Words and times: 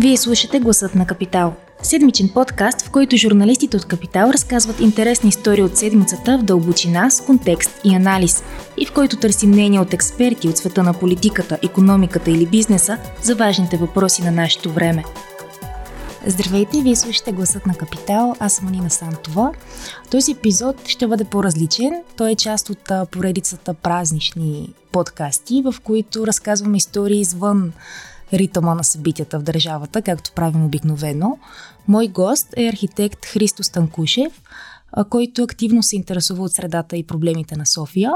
Вие 0.00 0.16
слушате 0.16 0.60
Гласът 0.60 0.94
на 0.94 1.06
Капитал. 1.06 1.54
Седмичен 1.82 2.28
подкаст, 2.28 2.82
в 2.82 2.90
който 2.90 3.16
журналистите 3.16 3.76
от 3.76 3.84
Капитал 3.84 4.30
разказват 4.30 4.80
интересни 4.80 5.28
истории 5.28 5.62
от 5.62 5.76
седмицата 5.76 6.38
в 6.38 6.42
дълбочина, 6.42 7.10
с 7.10 7.20
контекст 7.20 7.80
и 7.84 7.94
анализ, 7.94 8.42
и 8.76 8.86
в 8.86 8.92
който 8.92 9.16
търсим 9.16 9.50
мнение 9.50 9.80
от 9.80 9.94
експерти 9.94 10.48
от 10.48 10.56
света 10.56 10.82
на 10.82 10.94
политиката, 10.94 11.58
економиката 11.62 12.30
или 12.30 12.46
бизнеса 12.46 12.98
за 13.22 13.34
важните 13.34 13.76
въпроси 13.76 14.22
на 14.22 14.30
нашето 14.30 14.72
време. 14.72 15.04
Здравейте, 16.26 16.80
вие 16.82 16.96
слушате 16.96 17.32
Гласът 17.32 17.66
на 17.66 17.74
Капитал, 17.74 18.34
аз 18.40 18.52
съм 18.52 18.68
Анина 18.68 18.90
Сантова. 18.90 19.52
Този 20.10 20.32
епизод 20.32 20.88
ще 20.88 21.06
бъде 21.06 21.24
по-различен. 21.24 21.92
Той 22.16 22.30
е 22.30 22.36
част 22.36 22.70
от 22.70 22.92
поредицата 23.10 23.74
празнични 23.74 24.74
подкасти, 24.92 25.62
в 25.64 25.74
които 25.84 26.26
разказваме 26.26 26.76
истории 26.76 27.20
извън 27.20 27.72
ритъма 28.32 28.74
на 28.74 28.84
събитията 28.84 29.38
в 29.38 29.42
държавата, 29.42 30.02
както 30.02 30.32
правим 30.32 30.64
обикновено. 30.64 31.38
Мой 31.88 32.08
гост 32.08 32.54
е 32.56 32.68
архитект 32.68 33.26
Христо 33.26 33.62
Станкушев, 33.62 34.42
който 35.10 35.42
активно 35.42 35.82
се 35.82 35.96
интересува 35.96 36.44
от 36.44 36.52
средата 36.52 36.96
и 36.96 37.06
проблемите 37.06 37.56
на 37.56 37.66
София. 37.66 38.12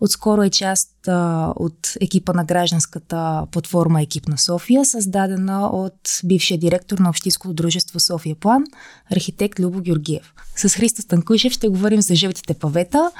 Отскоро 0.00 0.42
е 0.42 0.50
част 0.50 1.08
а, 1.08 1.52
от 1.56 1.92
екипа 2.00 2.32
на 2.32 2.44
гражданската 2.44 3.46
платформа 3.52 4.02
Екип 4.02 4.28
на 4.28 4.38
София, 4.38 4.84
създадена 4.84 5.66
от 5.66 6.20
бившия 6.24 6.58
директор 6.58 6.98
на 6.98 7.08
Общинското 7.08 7.54
дружество 7.54 8.00
София 8.00 8.36
План, 8.36 8.64
архитект 9.12 9.60
Любо 9.60 9.80
Георгиев. 9.80 10.34
С 10.56 10.68
Христо 10.68 11.02
Станкушев 11.02 11.52
ще 11.52 11.68
говорим 11.68 12.02
за 12.02 12.14
жълтите 12.14 12.54
павета. 12.54 13.10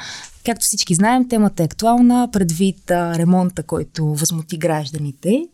Както 0.46 0.64
всички 0.64 0.94
знаем, 0.94 1.28
темата 1.28 1.62
е 1.62 1.66
актуална 1.66 2.28
предвид 2.32 2.90
а, 2.90 3.18
ремонта, 3.18 3.62
който 3.62 4.06
възмути 4.06 4.58
гражданите, 4.58 5.48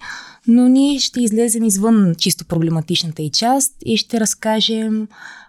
но 0.47 0.69
ние 0.69 0.99
ще 0.99 1.21
излезем 1.21 1.65
извън 1.65 2.15
чисто 2.19 2.45
проблематичната 2.45 3.23
и 3.23 3.31
част 3.31 3.73
и 3.85 3.97
ще 3.97 4.21
разкажем 4.21 5.09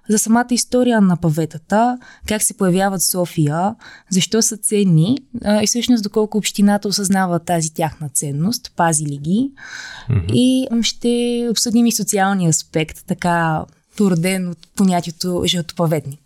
за 0.10 0.20
самата 0.20 0.48
история 0.52 1.02
на 1.02 1.18
паветата, 1.18 1.98
как 2.28 2.44
се 2.44 2.58
появяват 2.58 3.02
в 3.02 3.10
София, 3.10 3.76
защо 4.10 4.42
са 4.42 4.58
ценни 4.58 5.18
а, 5.44 5.64
и 5.64 5.68
всъщност 5.68 6.04
доколко 6.04 6.38
общината 6.38 6.88
осъзнава 6.88 7.40
тази 7.40 7.74
тяхна 7.74 8.10
ценност, 8.10 8.72
пази 8.76 9.06
ли 9.06 9.18
ги. 9.18 9.52
Mm-hmm. 10.10 10.32
И 10.34 10.68
ще 10.82 11.48
обсъдим 11.52 11.86
и 11.86 11.92
социалния 11.92 12.50
аспект, 12.50 13.04
така 13.08 13.66
породен 13.98 14.50
от 14.50 14.58
понятието 14.76 15.44
жълтопаветник. 15.46 16.20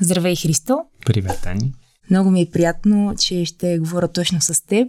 Здравей, 0.00 0.36
Христо! 0.36 0.78
Привет, 1.06 1.46
Ани! 1.46 1.72
Много 2.10 2.30
ми 2.30 2.40
е 2.40 2.50
приятно, 2.50 3.14
че 3.18 3.44
ще 3.44 3.78
говоря 3.78 4.08
точно 4.08 4.40
с 4.40 4.66
теб. 4.66 4.88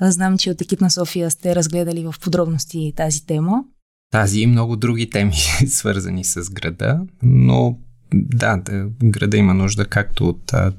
Знам, 0.00 0.38
че 0.38 0.50
от 0.50 0.60
екип 0.60 0.80
на 0.80 0.90
София 0.90 1.30
сте 1.30 1.54
разгледали 1.54 2.04
в 2.04 2.14
подробности 2.20 2.92
тази 2.96 3.26
тема. 3.26 3.64
Тази 4.12 4.40
и 4.40 4.46
много 4.46 4.76
други 4.76 5.10
теми, 5.10 5.34
свързани 5.66 6.24
с 6.24 6.50
града, 6.50 7.00
но 7.22 7.78
да, 8.14 8.56
да, 8.56 8.86
града 9.04 9.36
има 9.36 9.54
нужда 9.54 9.86
както 9.86 10.28
от 10.28 10.52
а, 10.52 10.72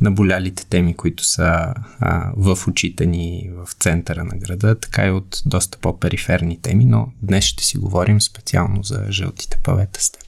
наболялите 0.00 0.66
теми, 0.66 0.94
които 0.94 1.24
са 1.24 1.74
а, 2.00 2.32
в 2.36 2.58
очите 2.68 3.06
ни 3.06 3.50
в 3.54 3.72
центъра 3.72 4.24
на 4.24 4.36
града, 4.36 4.74
така 4.80 5.06
и 5.06 5.10
от 5.10 5.42
доста 5.46 5.78
по-периферни 5.78 6.60
теми, 6.60 6.84
но 6.84 7.12
днес 7.22 7.44
ще 7.44 7.64
си 7.64 7.78
говорим 7.78 8.20
специално 8.20 8.82
за 8.82 9.04
жълтите 9.10 9.58
павета 9.64 10.02
с 10.02 10.10
теб. 10.10 10.25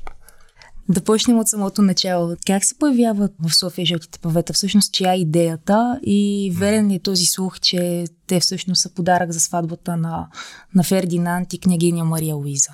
Да 0.89 1.01
почнем 1.01 1.39
от 1.39 1.49
самото 1.49 1.83
начало. 1.83 2.37
Как 2.47 2.65
се 2.65 2.79
появяват 2.79 3.33
в 3.41 3.55
София 3.55 3.87
жълтите 3.87 4.19
павета? 4.19 4.53
Всъщност, 4.53 4.93
чия 4.93 5.13
е 5.13 5.17
идеята 5.17 6.01
и 6.03 6.53
верен 6.57 6.91
ли 6.91 6.95
е 6.95 6.99
този 6.99 7.25
слух, 7.25 7.61
че 7.61 8.05
те 8.27 8.41
всъщност 8.41 8.83
са 8.83 8.95
подарък 8.95 9.33
за 9.33 9.41
сватбата 9.41 9.97
на, 9.97 10.29
на 10.75 10.83
Фердинанд 10.83 11.53
и 11.53 11.59
княгиня 11.59 12.05
Мария 12.05 12.35
Луиза? 12.35 12.71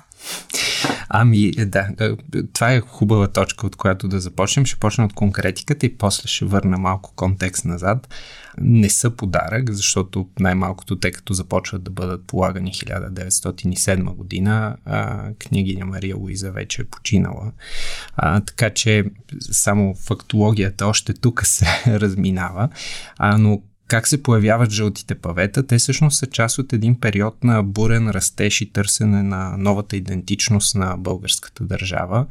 Ами, 1.09 1.51
да, 1.51 1.89
е, 1.99 2.09
това 2.53 2.73
е 2.73 2.79
хубава 2.79 3.27
точка, 3.27 3.67
от 3.67 3.75
която 3.75 4.07
да 4.07 4.19
започнем. 4.19 4.65
Ще 4.65 4.79
почна 4.79 5.05
от 5.05 5.13
конкретиката 5.13 5.85
и 5.85 5.97
после 5.97 6.27
ще 6.27 6.45
върна 6.45 6.77
малко 6.77 7.13
контекст 7.15 7.65
назад. 7.65 8.13
Не 8.57 8.89
са 8.89 9.09
подарък, 9.09 9.71
защото 9.71 10.29
най-малкото 10.39 10.99
те 10.99 11.11
като 11.11 11.33
започват 11.33 11.83
да 11.83 11.91
бъдат 11.91 12.27
полагани 12.27 12.71
1907 12.71 14.03
година, 14.03 14.75
княгиня 15.39 15.85
Мария 15.85 16.15
Луиза 16.15 16.51
вече 16.51 16.81
е 16.81 16.85
починала. 16.85 17.51
А, 18.15 18.39
така 18.39 18.69
че 18.69 19.03
само 19.39 19.95
фактологията 19.95 20.87
още 20.87 21.13
тук 21.13 21.45
се 21.45 21.65
разминава. 21.87 22.69
А, 23.17 23.37
но 23.37 23.61
как 23.87 24.07
се 24.07 24.23
появяват 24.23 24.71
жълтите 24.71 25.15
павета? 25.15 25.67
Те 25.67 25.77
всъщност 25.77 26.17
са 26.17 26.27
част 26.27 26.57
от 26.57 26.73
един 26.73 26.99
период 26.99 27.43
на 27.43 27.63
бурен 27.63 28.09
растеж 28.09 28.61
и 28.61 28.71
търсене 28.71 29.23
на 29.23 29.57
новата 29.57 29.97
идентичност 29.97 30.75
на 30.75 30.95
българската 30.97 31.63
държава. 31.63 32.25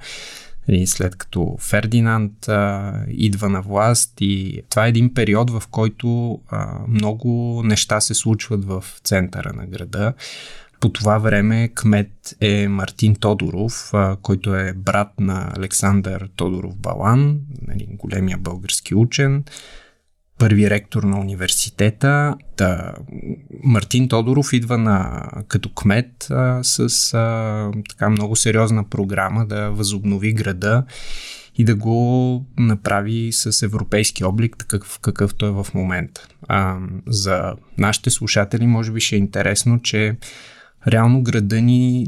И 0.68 0.86
след 0.86 1.16
като 1.16 1.56
Фердинанд 1.60 2.48
а, 2.48 2.92
идва 3.08 3.48
на 3.48 3.62
власт 3.62 4.12
и 4.20 4.62
това 4.70 4.86
е 4.86 4.88
един 4.88 5.14
период, 5.14 5.50
в 5.50 5.62
който 5.70 6.40
а, 6.48 6.78
много 6.88 7.62
неща 7.64 8.00
се 8.00 8.14
случват 8.14 8.64
в 8.64 8.84
центъра 9.04 9.52
на 9.52 9.66
града. 9.66 10.12
По 10.80 10.88
това 10.88 11.18
време 11.18 11.68
кмет 11.74 12.36
е 12.40 12.68
Мартин 12.68 13.16
Тодоров, 13.16 13.90
а, 13.94 14.16
който 14.22 14.54
е 14.54 14.72
брат 14.72 15.20
на 15.20 15.52
Александър 15.56 16.28
Тодоров 16.36 16.76
Балан, 16.76 17.40
нали, 17.68 17.86
големия 17.90 18.38
български 18.38 18.94
учен 18.94 19.44
първи 20.38 20.70
ректор 20.70 21.02
на 21.02 21.20
университета. 21.20 22.34
Да, 22.56 22.94
Мартин 23.64 24.08
Тодоров 24.08 24.52
идва 24.52 24.78
на, 24.78 25.28
като 25.48 25.68
кмет 25.74 26.26
а, 26.30 26.64
с 26.64 27.14
а, 27.14 27.70
така 27.90 28.10
много 28.10 28.36
сериозна 28.36 28.88
програма 28.88 29.46
да 29.46 29.70
възобнови 29.70 30.32
града 30.32 30.84
и 31.56 31.64
да 31.64 31.74
го 31.74 32.46
направи 32.58 33.32
с 33.32 33.62
европейски 33.62 34.24
облик, 34.24 34.56
такъв 34.58 34.98
какъвто 35.02 35.46
е 35.46 35.50
в 35.50 35.66
момента. 35.74 36.28
А, 36.48 36.78
за 37.06 37.54
нашите 37.78 38.10
слушатели 38.10 38.66
може 38.66 38.92
би 38.92 39.00
ще 39.00 39.16
е 39.16 39.18
интересно, 39.18 39.82
че 39.82 40.16
реално 40.86 41.22
града 41.22 41.60
ни 41.60 42.06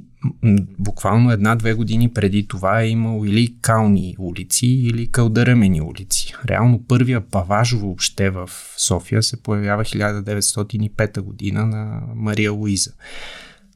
буквално 0.79 1.33
една-две 1.33 1.75
години 1.75 2.13
преди 2.13 2.47
това 2.49 2.81
е 2.81 2.89
имал 2.89 3.25
или 3.27 3.55
кални 3.61 4.17
улици, 4.19 4.67
или 4.67 5.11
кълдъръмени 5.11 5.81
улици. 5.81 6.35
Реално 6.49 6.83
първия 6.89 7.21
паваж 7.21 7.73
въобще 7.73 8.31
в 8.31 8.51
София 8.77 9.23
се 9.23 9.43
появява 9.43 9.85
1905 9.85 11.21
година 11.21 11.67
на 11.67 12.03
Мария 12.15 12.53
Луиза. 12.53 12.93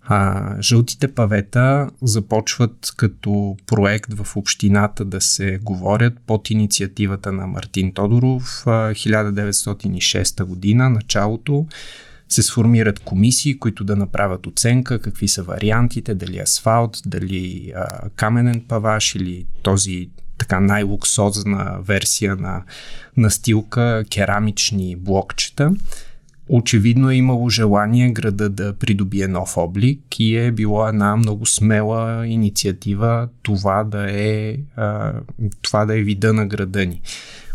А, 0.03 0.55
жълтите 0.63 1.15
павета 1.15 1.91
започват 2.03 2.93
като 2.97 3.57
проект 3.67 4.15
в 4.15 4.37
общината 4.37 5.05
да 5.05 5.21
се 5.21 5.59
говорят 5.63 6.15
под 6.27 6.51
инициативата 6.51 7.33
на 7.33 7.47
Мартин 7.47 7.93
Тодоров 7.93 8.65
1906 8.65 10.45
година, 10.45 10.91
началото 10.91 11.67
се 12.31 12.43
сформират 12.43 12.99
комисии, 12.99 13.59
които 13.59 13.85
да 13.85 13.97
направят 13.97 14.47
оценка 14.47 14.99
какви 14.99 15.29
са 15.29 15.43
вариантите, 15.43 16.15
дали 16.15 16.39
асфалт, 16.39 17.03
дали 17.07 17.73
а, 17.77 18.09
каменен 18.17 18.65
паваш 18.69 19.15
или 19.15 19.47
този 19.63 20.11
така 20.39 20.61
най-луксозна 20.61 21.79
версия 21.83 22.37
на 22.37 22.63
настилка, 23.17 24.05
керамични 24.11 24.97
блокчета. 24.97 25.73
Очевидно 26.49 27.11
е 27.11 27.15
имало 27.15 27.49
желание 27.49 28.11
града 28.11 28.49
да 28.49 28.75
придобие 28.75 29.29
нов 29.29 29.57
облик 29.57 30.01
и 30.19 30.37
е 30.37 30.53
било 30.53 30.89
една 30.89 31.17
много 31.17 31.47
смела 31.47 32.27
инициатива 32.27 33.29
това 33.43 33.85
да 33.85 34.07
е, 34.11 34.57
а, 34.77 35.13
това 35.63 35.87
да 35.87 35.99
е 35.99 36.03
вида 36.03 36.33
на 36.33 36.47
града 36.47 36.87
ни, 36.87 37.01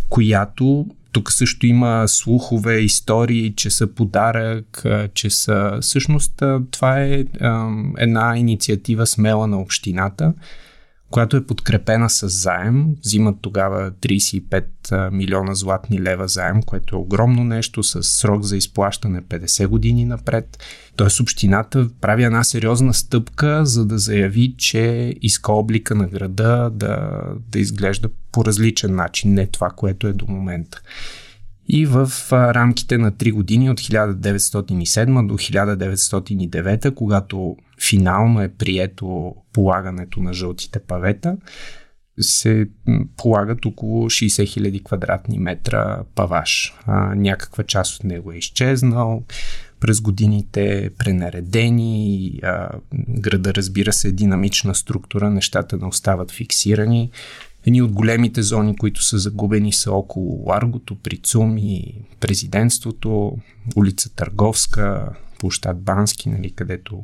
която 0.09 0.87
тук 1.15 1.31
също 1.31 1.65
има 1.65 2.03
слухове, 2.07 2.79
истории, 2.79 3.53
че 3.55 3.69
са 3.69 3.87
подарък, 3.87 4.85
че 5.13 5.29
са... 5.29 5.77
Всъщност 5.81 6.43
това 6.71 7.01
е 7.01 7.25
една 7.97 8.37
инициатива 8.37 9.07
смела 9.07 9.47
на 9.47 9.61
общината, 9.61 10.33
която 11.11 11.37
е 11.37 11.45
подкрепена 11.45 12.09
с 12.09 12.27
заем. 12.27 12.85
Взимат 13.03 13.35
тогава 13.41 13.91
35 13.91 15.09
милиона 15.09 15.55
златни 15.55 16.01
лева 16.01 16.27
заем, 16.27 16.63
което 16.63 16.95
е 16.95 16.99
огромно 16.99 17.43
нещо, 17.43 17.83
с 17.83 18.03
срок 18.03 18.43
за 18.43 18.57
изплащане 18.57 19.21
50 19.21 19.67
години 19.67 20.05
напред. 20.05 20.57
Тоест 20.95 21.19
общината 21.19 21.89
прави 22.01 22.23
една 22.23 22.43
сериозна 22.43 22.93
стъпка, 22.93 23.65
за 23.65 23.85
да 23.85 23.97
заяви, 23.97 24.55
че 24.57 25.13
иска 25.21 25.51
облика 25.51 25.95
на 25.95 26.07
града 26.07 26.69
да, 26.73 27.21
да 27.51 27.59
изглежда 27.59 28.09
по 28.35 28.45
различен 28.45 28.95
начин, 28.95 29.33
не 29.33 29.47
това, 29.47 29.69
което 29.69 30.07
е 30.07 30.13
до 30.13 30.25
момента. 30.27 30.81
И 31.67 31.85
в 31.85 32.11
рамките 32.31 32.97
на 32.97 33.11
3 33.11 33.33
години 33.33 33.69
от 33.69 33.79
1907 33.79 35.27
до 35.27 35.33
1909, 35.33 36.93
когато 36.93 37.57
финално 37.81 38.41
е 38.41 38.49
прието 38.49 39.35
полагането 39.53 40.19
на 40.19 40.33
жълтите 40.33 40.79
павета, 40.79 41.37
се 42.19 42.67
полагат 43.17 43.65
около 43.65 44.05
60 44.05 44.27
000 44.27 44.83
квадратни 44.83 45.39
метра 45.39 46.03
паваш. 46.15 46.73
А, 46.85 47.15
някаква 47.15 47.63
част 47.63 47.95
от 47.95 48.03
него 48.03 48.31
е 48.31 48.37
изчезнал. 48.37 49.23
през 49.79 50.01
годините 50.01 50.89
пренаредени, 50.97 52.39
а, 52.43 52.69
града 53.09 53.53
разбира 53.53 53.93
се 53.93 54.07
е 54.07 54.11
динамична 54.11 54.75
структура, 54.75 55.29
нещата 55.29 55.77
не 55.77 55.85
остават 55.85 56.31
фиксирани. 56.31 57.11
Едни 57.67 57.81
от 57.81 57.91
големите 57.91 58.41
зони, 58.41 58.75
които 58.75 59.03
са 59.03 59.17
загубени 59.17 59.73
са 59.73 59.91
около 59.91 60.49
Ларгото, 60.49 60.95
Прицуми, 60.95 61.93
президентството, 62.19 63.37
улица 63.75 64.15
Търговска, 64.15 65.09
площад 65.39 65.81
Бански, 65.81 66.29
нали, 66.29 66.51
където 66.51 67.03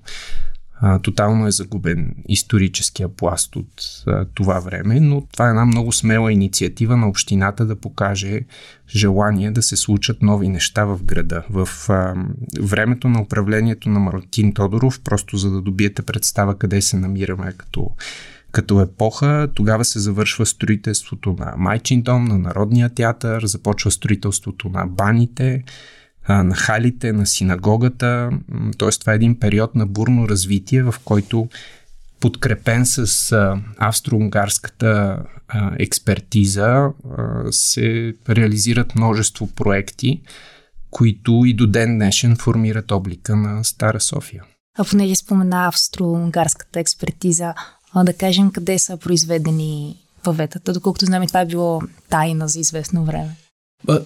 а, 0.83 0.99
тотално 0.99 1.47
е 1.47 1.51
загубен 1.51 2.15
историческия 2.27 3.09
пласт 3.09 3.55
от 3.55 4.03
а, 4.07 4.25
това 4.33 4.59
време, 4.59 4.99
но 4.99 5.21
това 5.33 5.45
е 5.45 5.49
една 5.49 5.65
много 5.65 5.91
смела 5.91 6.33
инициатива 6.33 6.97
на 6.97 7.07
общината 7.07 7.65
да 7.65 7.75
покаже 7.75 8.41
желание 8.95 9.51
да 9.51 9.61
се 9.61 9.77
случат 9.77 10.21
нови 10.21 10.49
неща 10.49 10.85
в 10.85 11.03
града. 11.03 11.43
В 11.49 11.69
а, 11.89 12.15
времето 12.59 13.09
на 13.09 13.21
управлението 13.21 13.89
на 13.89 13.99
Мартин 13.99 14.53
Тодоров, 14.53 15.01
просто 15.01 15.37
за 15.37 15.51
да 15.51 15.61
добиете 15.61 16.01
представа 16.01 16.57
къде 16.57 16.81
се 16.81 16.97
намираме 16.97 17.53
като 17.57 17.91
като 18.51 18.81
епоха, 18.81 19.49
тогава 19.55 19.85
се 19.85 19.99
завършва 19.99 20.45
строителството 20.45 21.35
на 21.39 21.53
Майчин 21.57 22.01
дом, 22.01 22.25
на 22.25 22.37
Народния 22.37 22.89
театър, 22.89 23.45
започва 23.45 23.91
строителството 23.91 24.69
на 24.69 24.85
баните, 24.85 25.63
на 26.29 26.55
халите, 26.55 27.13
на 27.13 27.25
синагогата. 27.25 28.29
Т.е. 28.77 28.89
това 28.89 29.13
е 29.13 29.15
един 29.15 29.39
период 29.39 29.75
на 29.75 29.87
бурно 29.87 30.29
развитие, 30.29 30.83
в 30.83 30.95
който 31.05 31.47
подкрепен 32.19 32.85
с 32.85 33.05
австро-унгарската 33.77 35.17
експертиза 35.79 36.89
се 37.51 38.13
реализират 38.29 38.95
множество 38.95 39.47
проекти, 39.47 40.21
които 40.89 41.41
и 41.45 41.53
до 41.53 41.67
ден 41.67 41.97
днешен 41.97 42.35
формират 42.35 42.91
облика 42.91 43.35
на 43.35 43.63
Стара 43.63 43.99
София. 43.99 44.43
А 44.77 44.83
понеже 44.83 45.15
спомена 45.15 45.67
австро-унгарската 45.67 46.79
експертиза, 46.79 47.53
да 47.95 48.13
кажем 48.13 48.51
къде 48.51 48.79
са 48.79 48.97
произведени 48.97 49.95
паветата, 50.23 50.73
доколкото 50.73 51.05
знаме 51.05 51.27
това 51.27 51.39
е 51.39 51.45
било 51.45 51.81
тайна 52.09 52.47
за 52.47 52.59
известно 52.59 53.05
време. 53.05 53.35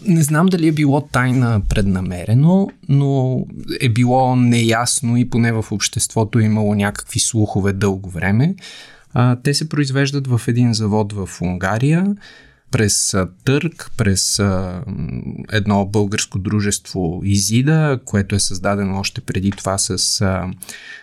Не 0.08 0.24
знам 0.24 0.46
дали 0.46 0.68
е 0.68 0.72
било 0.72 1.02
тайна 1.02 1.62
преднамерено, 1.70 2.70
но 2.90 3.40
е 3.82 3.90
било 3.90 4.36
неясно 4.36 5.18
и 5.18 5.30
поне 5.30 5.52
в 5.52 5.66
обществото 5.72 6.40
е 6.40 6.44
имало 6.44 6.76
някакви 6.76 7.20
слухове 7.20 7.74
дълго 7.74 8.10
време. 8.10 8.56
те 9.44 9.54
се 9.54 9.70
произвеждат 9.70 10.28
в 10.28 10.42
един 10.48 10.74
завод 10.74 11.14
в 11.14 11.30
Унгария 11.42 12.16
през 12.76 13.16
търг, 13.46 13.92
през 13.98 14.40
едно 15.52 15.86
българско 15.86 16.40
дружество 16.40 17.22
Изида, 17.24 18.00
което 18.06 18.36
е 18.36 18.40
създадено 18.40 19.00
още 19.00 19.22
преди 19.22 19.52
това 19.52 19.78
с, 19.78 20.22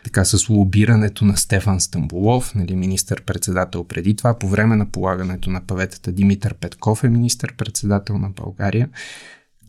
така, 0.05 0.25
с 0.25 0.49
лобирането 0.49 1.25
на 1.25 1.37
Стефан 1.37 1.81
Стамбулов, 1.81 2.55
нали, 2.55 2.77
министър-председател 2.77 3.85
преди 3.85 4.17
това, 4.17 4.39
по 4.39 4.49
време 4.49 4.77
на 4.77 4.87
полагането 4.87 5.51
на 5.51 5.61
паветата 5.67 6.13
Димитър 6.13 6.55
Петков 6.55 7.05
е 7.05 7.09
министър-председател 7.09 8.19
на 8.19 8.31
България. 8.31 8.89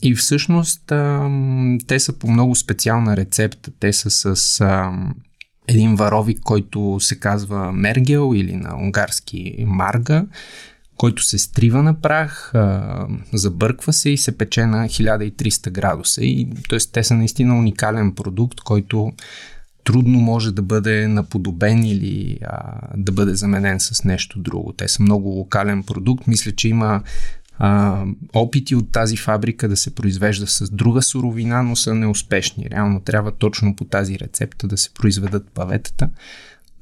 И 0.01 0.15
всъщност 0.15 0.83
те 1.87 1.99
са 1.99 2.13
по 2.13 2.31
много 2.31 2.55
специална 2.55 3.17
рецепта. 3.17 3.71
Те 3.79 3.93
са 3.93 4.35
с 4.35 4.61
един 5.67 5.95
варовик, 5.95 6.39
който 6.39 6.97
се 6.99 7.19
казва 7.19 7.71
Мергел 7.71 8.31
или 8.35 8.55
на 8.55 8.77
унгарски 8.77 9.65
Марга, 9.67 10.25
който 10.97 11.23
се 11.23 11.37
стрива 11.37 11.83
на 11.83 12.01
прах, 12.01 12.51
а, 12.55 13.07
забърква 13.33 13.93
се 13.93 14.09
и 14.09 14.17
се 14.17 14.37
пече 14.37 14.65
на 14.65 14.85
1300 14.85 15.69
градуса. 15.69 16.23
И, 16.23 16.49
т.е. 16.69 16.79
те 16.79 17.03
са 17.03 17.13
наистина 17.13 17.57
уникален 17.57 18.11
продукт, 18.11 18.59
който 18.59 19.13
трудно 19.83 20.19
може 20.19 20.51
да 20.51 20.61
бъде 20.61 21.07
наподобен 21.07 21.83
или 21.83 22.39
а, 22.45 22.79
да 22.97 23.11
бъде 23.11 23.35
заменен 23.35 23.79
с 23.79 24.03
нещо 24.03 24.39
друго. 24.39 24.73
Те 24.77 24.87
са 24.87 25.03
много 25.03 25.29
локален 25.29 25.83
продукт. 25.83 26.27
Мисля, 26.27 26.51
че 26.51 26.67
има 26.67 27.01
а, 27.57 28.03
опити 28.33 28.75
от 28.75 28.91
тази 28.91 29.17
фабрика 29.17 29.67
да 29.67 29.77
се 29.77 29.95
произвежда 29.95 30.47
с 30.47 30.69
друга 30.69 31.01
суровина, 31.01 31.63
но 31.63 31.75
са 31.75 31.95
неуспешни. 31.95 32.69
Реално 32.71 32.99
трябва 32.99 33.31
точно 33.31 33.75
по 33.75 33.85
тази 33.85 34.19
рецепта 34.19 34.67
да 34.67 34.77
се 34.77 34.93
произведат 34.93 35.49
паветата, 35.53 36.09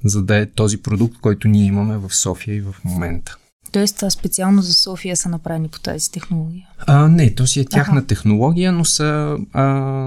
за 0.03 0.23
да 0.23 0.37
е 0.37 0.45
този 0.45 0.77
продукт, 0.77 1.17
който 1.21 1.47
ние 1.47 1.65
имаме 1.65 1.97
в 1.97 2.15
София 2.15 2.55
и 2.55 2.61
в 2.61 2.75
момента. 2.85 3.37
Тоест, 3.71 4.03
специално 4.09 4.62
за 4.62 4.73
София 4.73 5.18
са 5.18 5.29
направени 5.29 5.68
по 5.68 5.79
тази 5.79 6.12
технология? 6.12 6.68
А, 6.79 7.07
не, 7.07 7.35
то 7.35 7.47
си 7.47 7.59
е 7.59 7.65
тяхна 7.65 7.97
ага. 7.97 8.07
технология, 8.07 8.71
но 8.71 8.85
са, 8.85 9.38
а, 9.53 9.63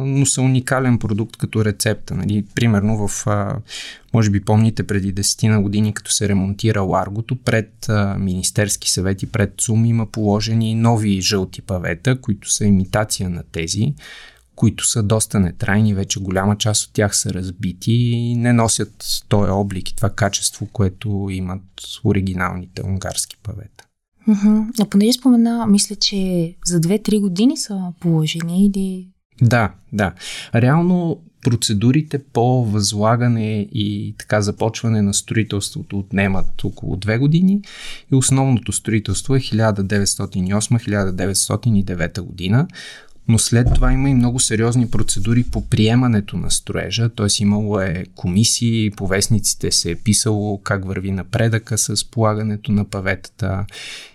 но 0.07 0.27
са 0.27 0.43
уникален 0.43 0.99
продукт 0.99 1.37
като 1.37 1.65
рецепта. 1.65 2.15
Нали? 2.15 2.45
Примерно 2.55 3.09
в, 3.09 3.27
а, 3.27 3.57
може 4.15 4.31
би 4.31 4.45
помните 4.45 4.83
преди 4.83 5.13
десетина 5.13 5.63
години, 5.63 5.95
като 5.95 6.11
се 6.11 6.29
ремонтира 6.29 6.83
Ларгото, 6.83 7.37
пред 7.37 7.89
а, 7.89 8.17
Министерски 8.19 8.91
съвет 8.91 9.23
и 9.23 9.27
пред 9.27 9.55
ЦУМ 9.59 9.85
има 9.85 10.07
положени 10.07 10.75
нови 10.75 11.21
жълти 11.21 11.63
павета, 11.63 12.21
които 12.21 12.51
са 12.51 12.65
имитация 12.65 13.31
на 13.31 13.43
тези 13.53 13.95
които 14.57 14.87
са 14.87 15.03
доста 15.03 15.41
нетрайни, 15.41 15.95
вече 15.95 16.21
голяма 16.21 16.59
част 16.59 16.87
от 16.87 16.93
тях 16.93 17.17
са 17.17 17.35
разбити 17.35 17.93
и 17.93 18.35
не 18.35 18.53
носят 18.53 19.23
този 19.29 19.51
облик 19.51 19.91
и 19.91 19.97
това 19.97 20.11
качество, 20.11 20.69
което 20.73 21.29
имат 21.31 21.63
оригиналните 22.05 22.83
унгарски 22.87 23.37
павета. 23.43 23.85
Uh-huh. 24.29 24.67
А 24.81 24.85
понеже 24.85 25.13
спомена, 25.13 25.67
мисля, 25.67 25.97
че 25.97 26.17
за 26.67 26.81
2-3 26.81 27.21
години 27.21 27.57
са 27.57 27.93
положени 28.01 28.67
или... 28.67 29.09
Да, 29.43 29.73
да. 29.93 30.13
Реално 30.55 31.21
процедурите 31.45 32.19
по 32.19 32.65
възлагане 32.65 33.69
и 33.73 34.15
така 34.19 34.41
започване 34.41 35.03
на 35.03 35.15
строителството 35.15 35.99
отнемат 35.99 36.65
около 36.65 36.97
2 36.97 37.19
години 37.19 37.61
и 38.13 38.15
основното 38.15 38.73
строителство 38.73 39.35
е 39.35 39.41
1908-1909 39.41 42.21
година 42.21 42.67
но 43.29 43.39
след 43.39 43.75
това 43.75 43.93
има 43.93 44.11
и 44.11 44.15
много 44.15 44.41
сериозни 44.41 44.91
процедури 44.91 45.45
по 45.53 45.69
приемането 45.69 46.37
на 46.37 46.51
строежа, 46.51 47.09
т.е. 47.09 47.27
имало 47.43 47.81
е 47.81 48.05
комисии, 48.15 48.91
по 48.91 49.07
вестниците 49.07 49.73
се 49.73 49.91
е 49.91 49.97
писало 49.97 50.59
как 50.59 50.85
върви 50.85 51.11
напредъка 51.11 51.79
с 51.79 52.11
полагането 52.11 52.73
на 52.73 52.85
паветата, 52.85 53.67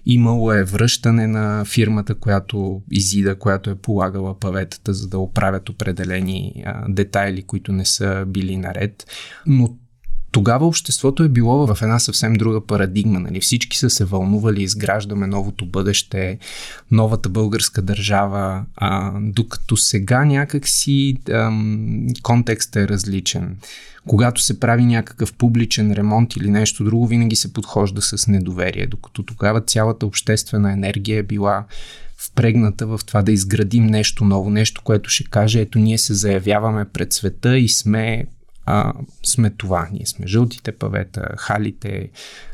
имало 0.06 0.54
е 0.54 0.64
връщане 0.64 1.28
на 1.28 1.66
фирмата, 1.66 2.16
която 2.16 2.82
изида, 2.92 3.36
която 3.36 3.70
е 3.70 3.76
полагала 3.76 4.40
паветата, 4.40 4.94
за 4.94 5.08
да 5.08 5.20
оправят 5.20 5.70
определени 5.70 6.64
а, 6.66 6.86
детайли, 6.90 7.44
които 7.44 7.72
не 7.72 7.86
са 7.86 8.26
били 8.28 8.58
наред, 8.58 9.06
но 9.46 9.76
тогава 10.32 10.68
обществото 10.68 11.24
е 11.24 11.30
било 11.30 11.68
в 11.68 11.82
една 11.82 12.00
съвсем 12.00 12.34
друга 12.34 12.66
парадигма. 12.66 13.20
Нали? 13.20 13.42
Всички 13.42 13.78
са 13.78 13.90
се 13.90 14.06
вълнували, 14.06 14.64
изграждаме 14.64 15.28
новото 15.28 15.66
бъдеще, 15.66 16.38
новата 16.92 17.30
българска 17.30 17.82
държава, 17.82 18.66
а, 18.76 19.12
докато 19.22 19.78
сега 19.78 20.26
някакси 20.26 21.18
ам, 21.32 22.08
контекстът 22.24 22.76
е 22.76 22.88
различен. 22.88 23.58
Когато 24.08 24.42
се 24.42 24.60
прави 24.60 24.86
някакъв 24.86 25.34
публичен 25.34 25.94
ремонт 25.94 26.36
или 26.36 26.50
нещо 26.50 26.84
друго, 26.84 27.08
винаги 27.08 27.36
се 27.36 27.54
подхожда 27.54 28.02
с 28.02 28.28
недоверие, 28.28 28.88
докато 28.88 29.24
тогава 29.24 29.62
цялата 29.62 30.06
обществена 30.06 30.72
енергия 30.74 31.20
е 31.20 31.24
била 31.24 31.66
впрегната 32.18 32.88
в 32.88 33.00
това 33.06 33.22
да 33.22 33.32
изградим 33.32 33.86
нещо 33.86 34.26
ново, 34.26 34.50
нещо, 34.50 34.82
което 34.84 35.10
ще 35.10 35.24
каже, 35.24 35.62
ето 35.62 35.80
ние 35.80 35.98
се 35.98 36.14
заявяваме 36.14 36.86
пред 36.86 37.14
света 37.14 37.58
и 37.58 37.70
сме 37.70 38.26
а, 38.70 38.94
сме 39.24 39.50
това. 39.50 39.88
Ние 39.92 40.06
сме 40.06 40.28
жълтите 40.28 40.72
павета, 40.72 41.30
халите, 41.38 42.10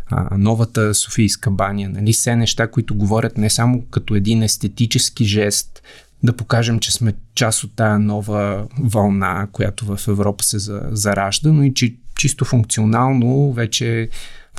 а, 0.07 0.37
новата 0.37 0.93
Софийска 0.93 1.51
баня, 1.51 1.89
нали, 1.89 2.13
все 2.13 2.35
неща, 2.35 2.67
които 2.67 2.95
говорят 2.95 3.37
не 3.37 3.49
само 3.49 3.81
като 3.81 4.15
един 4.15 4.43
естетически 4.43 5.25
жест, 5.25 5.81
да 6.23 6.33
покажем, 6.33 6.79
че 6.79 6.91
сме 6.91 7.13
част 7.35 7.63
от 7.63 7.71
тая 7.75 7.99
нова 7.99 8.67
вълна, 8.79 9.47
която 9.51 9.95
в 9.95 10.07
Европа 10.07 10.43
се 10.43 10.59
заражда, 10.91 11.51
но 11.51 11.63
и 11.63 11.73
че 11.73 11.95
чисто 12.15 12.45
функционално 12.45 13.53
вече 13.53 14.09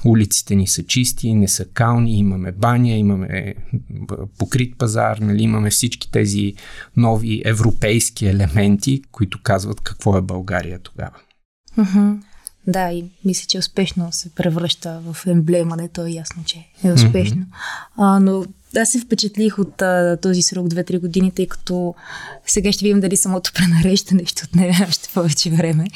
улиците 0.05 0.55
ни 0.55 0.67
са 0.67 0.83
чисти, 0.83 1.35
не 1.35 1.49
са 1.49 1.65
кални, 1.65 2.19
имаме 2.19 2.53
баня, 2.53 2.93
имаме 2.93 3.55
покрит 4.39 4.79
пазар, 4.79 5.19
нали, 5.19 5.43
имаме 5.43 5.71
всички 5.71 6.11
тези 6.11 6.55
нови 6.97 7.43
европейски 7.45 8.27
елементи, 8.27 9.03
които 9.13 9.39
казват 9.43 9.81
какво 9.81 10.19
е 10.19 10.23
България 10.23 10.79
тогава. 10.79 11.17
Mm-hmm. 11.79 12.19
Да, 12.67 12.93
и 12.93 13.05
мисля, 13.25 13.47
че 13.49 13.59
успешно 13.59 14.09
се 14.13 14.29
превръща 14.35 15.01
в 15.01 15.27
емблема, 15.27 15.77
не 15.77 15.89
то 15.89 16.07
е 16.07 16.11
ясно, 16.11 16.45
че 16.45 16.67
е 16.85 16.93
успешно. 16.93 17.37
Mm-hmm. 17.37 17.97
А, 17.97 18.21
но 18.21 18.45
аз 18.77 18.91
се 18.91 19.01
впечатлих 19.01 19.59
от 19.59 19.83
а, 19.83 20.19
този 20.23 20.43
срок 20.43 20.69
2-3 20.69 21.01
години, 21.01 21.31
тъй 21.31 21.47
като 21.47 21.95
сега 22.47 22.73
ще 22.73 22.85
видим 22.85 23.01
дали 23.01 23.17
самото 23.17 23.53
пренареждане 23.55 24.23
ще 24.27 24.45
отнеме 24.45 24.87
още 24.89 25.09
повече 25.15 25.51
време. 25.51 25.87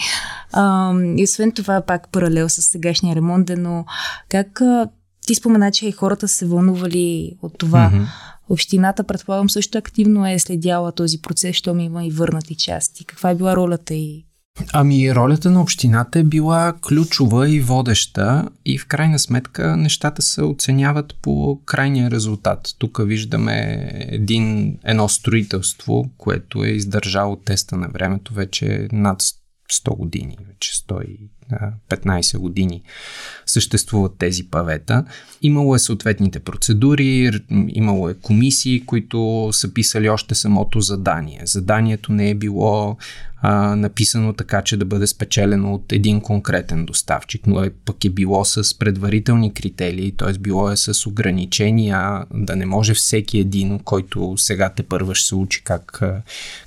А, 0.53 0.95
и 1.17 1.25
освен 1.25 1.53
това, 1.53 1.81
пак 1.81 2.09
паралел 2.09 2.49
с 2.49 2.63
сегашния 2.63 3.17
ремонт, 3.17 3.51
но 3.59 3.85
как 4.29 4.61
а, 4.61 4.89
ти 5.27 5.35
спомена, 5.35 5.73
че 5.73 5.93
хората 5.93 6.29
се 6.29 6.47
вълнували 6.47 7.37
от 7.43 7.59
това. 7.59 7.91
Mm-hmm 7.95 8.07
Общината, 8.51 9.05
предполагам, 9.05 9.51
също 9.51 9.79
активно 9.79 10.27
е 10.27 10.39
следяла 10.39 10.93
този 10.93 11.23
процес, 11.23 11.57
що 11.57 11.75
ми 11.75 11.85
има 11.85 12.07
и 12.07 12.11
върнати 12.11 12.55
части. 12.55 13.05
Каква 13.05 13.31
е 13.31 13.35
била 13.35 13.57
ролята 13.57 13.95
и 13.95 14.25
Ами, 14.73 15.15
ролята 15.15 15.51
на 15.51 15.61
общината 15.61 16.19
е 16.19 16.25
била 16.25 16.75
ключова 16.89 17.51
и 17.51 17.61
водеща 17.61 18.49
и 18.65 18.79
в 18.79 18.87
крайна 18.87 19.19
сметка 19.19 19.77
нещата 19.77 20.23
се 20.23 20.43
оценяват 20.43 21.15
по 21.23 21.61
крайния 21.65 22.11
резултат. 22.11 22.75
Тук 22.79 23.01
виждаме 23.05 23.89
един, 24.09 24.79
едно 24.85 25.09
строителство, 25.09 26.11
което 26.19 26.65
е 26.65 26.69
издържало 26.69 27.37
теста 27.37 27.77
на 27.77 27.89
времето 27.89 28.35
вече 28.35 28.89
над 28.93 29.23
100 29.73 29.97
години, 29.97 30.37
вече 30.49 30.77
115 31.91 32.39
години 32.39 32.83
съществуват 33.47 34.13
тези 34.19 34.45
павета. 34.45 35.05
Имало 35.43 35.75
е 35.75 35.79
съответните 35.79 36.41
процедури, 36.41 37.41
имало 37.69 38.09
е 38.09 38.15
комисии, 38.15 38.87
които 38.87 39.49
са 39.53 39.75
писали 39.75 40.09
още 40.09 40.35
самото 40.35 40.81
задание. 40.81 41.41
Заданието 41.45 42.13
не 42.13 42.31
е 42.31 42.35
било 42.35 42.97
а, 43.43 43.77
написано 43.77 44.33
така, 44.33 44.63
че 44.63 44.77
да 44.77 44.85
бъде 44.85 45.07
спечелено 45.07 45.75
от 45.75 45.93
един 45.93 46.21
конкретен 46.21 46.87
доставчик, 46.87 47.47
но 47.47 47.65
е, 47.65 47.71
пък 47.85 48.05
е 48.05 48.11
било 48.11 48.45
с 48.45 48.79
предварителни 48.79 49.55
критерии, 49.55 50.13
т.е. 50.17 50.39
било 50.39 50.71
е 50.71 50.77
с 50.77 51.07
ограничения, 51.07 52.25
да 52.35 52.57
не 52.57 52.67
може 52.67 52.95
всеки 52.95 53.39
един, 53.39 53.79
който 53.79 54.35
сега 54.37 54.73
те 54.77 54.83
първа 54.83 55.15
ще 55.15 55.29
се 55.29 55.35
учи 55.35 55.65
как, 55.65 56.03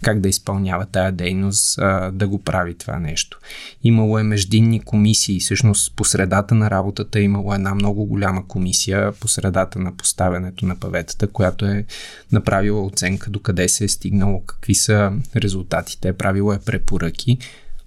как 0.02 0.20
да 0.20 0.30
изпълнява 0.30 0.86
тая 0.86 1.12
дейност, 1.12 1.80
а, 1.80 2.12
да 2.12 2.28
го 2.28 2.44
прави 2.44 2.74
това 2.74 3.00
нещо. 3.00 3.40
Имало 3.84 4.20
е 4.20 4.24
междинни 4.24 4.73
комисии, 4.80 5.40
всъщност 5.40 5.96
по 5.96 6.06
средата 6.06 6.56
на 6.56 6.70
работата 6.70 7.20
е 7.20 7.24
имало 7.24 7.54
една 7.54 7.76
много 7.76 8.06
голяма 8.06 8.48
комисия 8.48 9.12
по 9.12 9.28
средата 9.28 9.80
на 9.80 9.98
поставянето 9.98 10.66
на 10.66 10.80
паветата, 10.80 11.28
която 11.28 11.66
е 11.66 11.86
направила 12.32 12.86
оценка 12.86 13.30
до 13.30 13.40
къде 13.40 13.70
се 13.70 13.84
е 13.84 13.88
стигнало, 13.88 14.42
какви 14.46 14.76
са 14.76 15.12
резултатите, 15.36 16.14
правила 16.14 16.56
е 16.56 16.60
препоръки, 16.66 17.38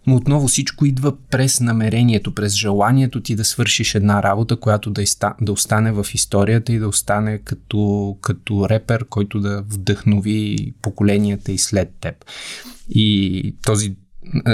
но 0.06 0.16
отново 0.16 0.48
всичко 0.48 0.86
идва 0.86 1.16
през 1.30 1.60
намерението, 1.60 2.34
през 2.34 2.54
желанието 2.54 3.20
ти 3.20 3.36
да 3.36 3.44
свършиш 3.44 3.94
една 3.94 4.22
работа, 4.22 4.56
която 4.56 4.90
да, 4.90 5.02
иста, 5.02 5.34
да 5.40 5.52
остане 5.52 5.92
в 5.92 6.06
историята 6.14 6.72
и 6.72 6.78
да 6.78 6.88
остане 6.88 7.38
като, 7.38 8.16
като 8.20 8.68
репер, 8.68 9.04
който 9.04 9.40
да 9.40 9.62
вдъхнови 9.68 10.72
поколенията 10.82 11.52
и 11.52 11.58
след 11.58 11.90
теб. 12.00 12.14
И 12.90 13.54
този 13.62 13.96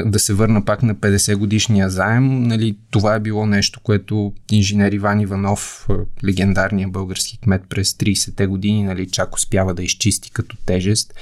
да 0.05 0.19
се 0.19 0.35
върна 0.35 0.65
пак 0.65 0.83
на 0.83 0.95
50 0.95 1.37
годишния 1.37 1.91
заем, 1.91 2.43
нали, 2.43 2.79
това 2.91 3.15
е 3.15 3.21
било 3.21 3.47
нещо, 3.47 3.81
което 3.81 4.33
инженер 4.53 4.93
Иван 4.93 5.21
Иванов, 5.21 5.89
легендарният 6.25 6.93
български 6.93 7.39
кмет 7.39 7.63
през 7.69 7.93
30-те 7.93 8.47
години, 8.47 8.83
нали, 8.83 9.11
чак 9.11 9.35
успява 9.35 9.75
да 9.75 9.83
изчисти 9.83 10.31
като 10.31 10.57
тежест. 10.67 11.15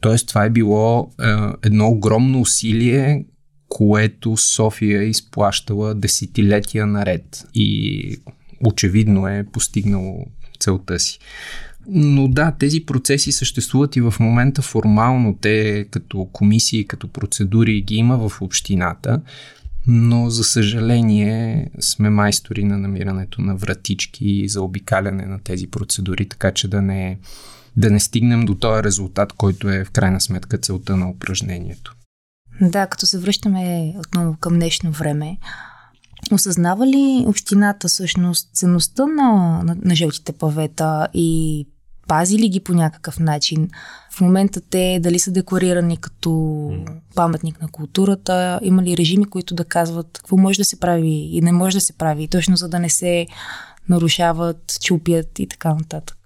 Тоест, 0.00 0.28
това 0.28 0.44
е 0.44 0.50
било 0.50 1.10
е, 1.20 1.24
едно 1.62 1.88
огромно 1.88 2.40
усилие, 2.40 3.24
което 3.68 4.36
София 4.36 5.02
е 5.02 5.06
изплащала 5.06 5.94
десетилетия 5.94 6.86
наред 6.86 7.44
и 7.54 8.16
очевидно 8.64 9.28
е 9.28 9.46
постигнало 9.52 10.26
целта 10.60 10.98
си. 10.98 11.18
Но 11.88 12.28
да, 12.28 12.52
тези 12.58 12.84
процеси 12.86 13.32
съществуват 13.32 13.96
и 13.96 14.00
в 14.00 14.14
момента 14.20 14.62
формално. 14.62 15.38
Те 15.40 15.86
като 15.90 16.28
комисии, 16.32 16.86
като 16.86 17.08
процедури 17.08 17.80
ги 17.80 17.94
има 17.94 18.28
в 18.28 18.42
общината, 18.42 19.20
но 19.86 20.30
за 20.30 20.44
съжаление 20.44 21.70
сме 21.80 22.10
майстори 22.10 22.64
на 22.64 22.78
намирането 22.78 23.40
на 23.40 23.56
вратички 23.56 24.26
и 24.26 24.48
за 24.48 24.62
обикаляне 24.62 25.26
на 25.26 25.38
тези 25.38 25.66
процедури, 25.66 26.28
така 26.28 26.52
че 26.52 26.68
да 26.68 26.82
не, 26.82 27.18
да 27.76 27.90
не 27.90 28.00
стигнем 28.00 28.44
до 28.44 28.54
този 28.54 28.82
резултат, 28.82 29.32
който 29.32 29.68
е 29.68 29.84
в 29.84 29.90
крайна 29.90 30.20
сметка 30.20 30.58
целта 30.58 30.96
на 30.96 31.10
упражнението. 31.10 31.96
Да, 32.60 32.86
като 32.86 33.06
се 33.06 33.18
връщаме 33.18 33.94
отново 33.98 34.36
към 34.40 34.54
днешно 34.54 34.90
време, 34.90 35.36
осъзнава 36.32 36.86
ли 36.86 37.24
общината 37.26 37.88
всъщност 37.88 38.54
ценността 38.54 39.06
на, 39.06 39.60
на, 39.64 39.76
на 39.84 39.94
жълтите 39.94 40.32
павета 40.32 41.08
и 41.14 41.66
пази 42.08 42.38
ли 42.38 42.48
ги 42.48 42.60
по 42.60 42.72
някакъв 42.72 43.18
начин? 43.18 43.68
В 44.16 44.20
момента 44.20 44.60
те 44.70 45.00
дали 45.02 45.18
са 45.18 45.30
декларирани 45.30 45.96
като 45.96 46.70
паметник 47.14 47.62
на 47.62 47.68
културата? 47.68 48.60
Има 48.62 48.82
ли 48.82 48.96
режими, 48.96 49.24
които 49.24 49.54
да 49.54 49.64
казват 49.64 50.06
какво 50.12 50.36
може 50.36 50.58
да 50.58 50.64
се 50.64 50.80
прави 50.80 51.28
и 51.32 51.40
не 51.40 51.52
може 51.52 51.76
да 51.76 51.80
се 51.80 51.92
прави, 51.92 52.28
точно 52.28 52.56
за 52.56 52.68
да 52.68 52.78
не 52.78 52.88
се 52.88 53.26
нарушават, 53.88 54.78
чупят 54.82 55.38
и 55.38 55.46
така 55.46 55.74
нататък? 55.74 56.18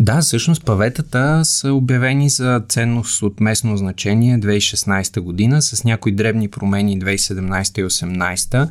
Да, 0.00 0.20
всъщност 0.20 0.64
паветата 0.64 1.40
са 1.44 1.72
обявени 1.72 2.28
за 2.28 2.62
ценност 2.68 3.22
от 3.22 3.40
местно 3.40 3.76
значение 3.76 4.38
2016 4.38 5.20
година 5.20 5.62
с 5.62 5.84
някои 5.84 6.12
дребни 6.12 6.48
промени 6.48 7.00
2017 7.00 7.80
и 7.80 7.84
2018 7.84 8.68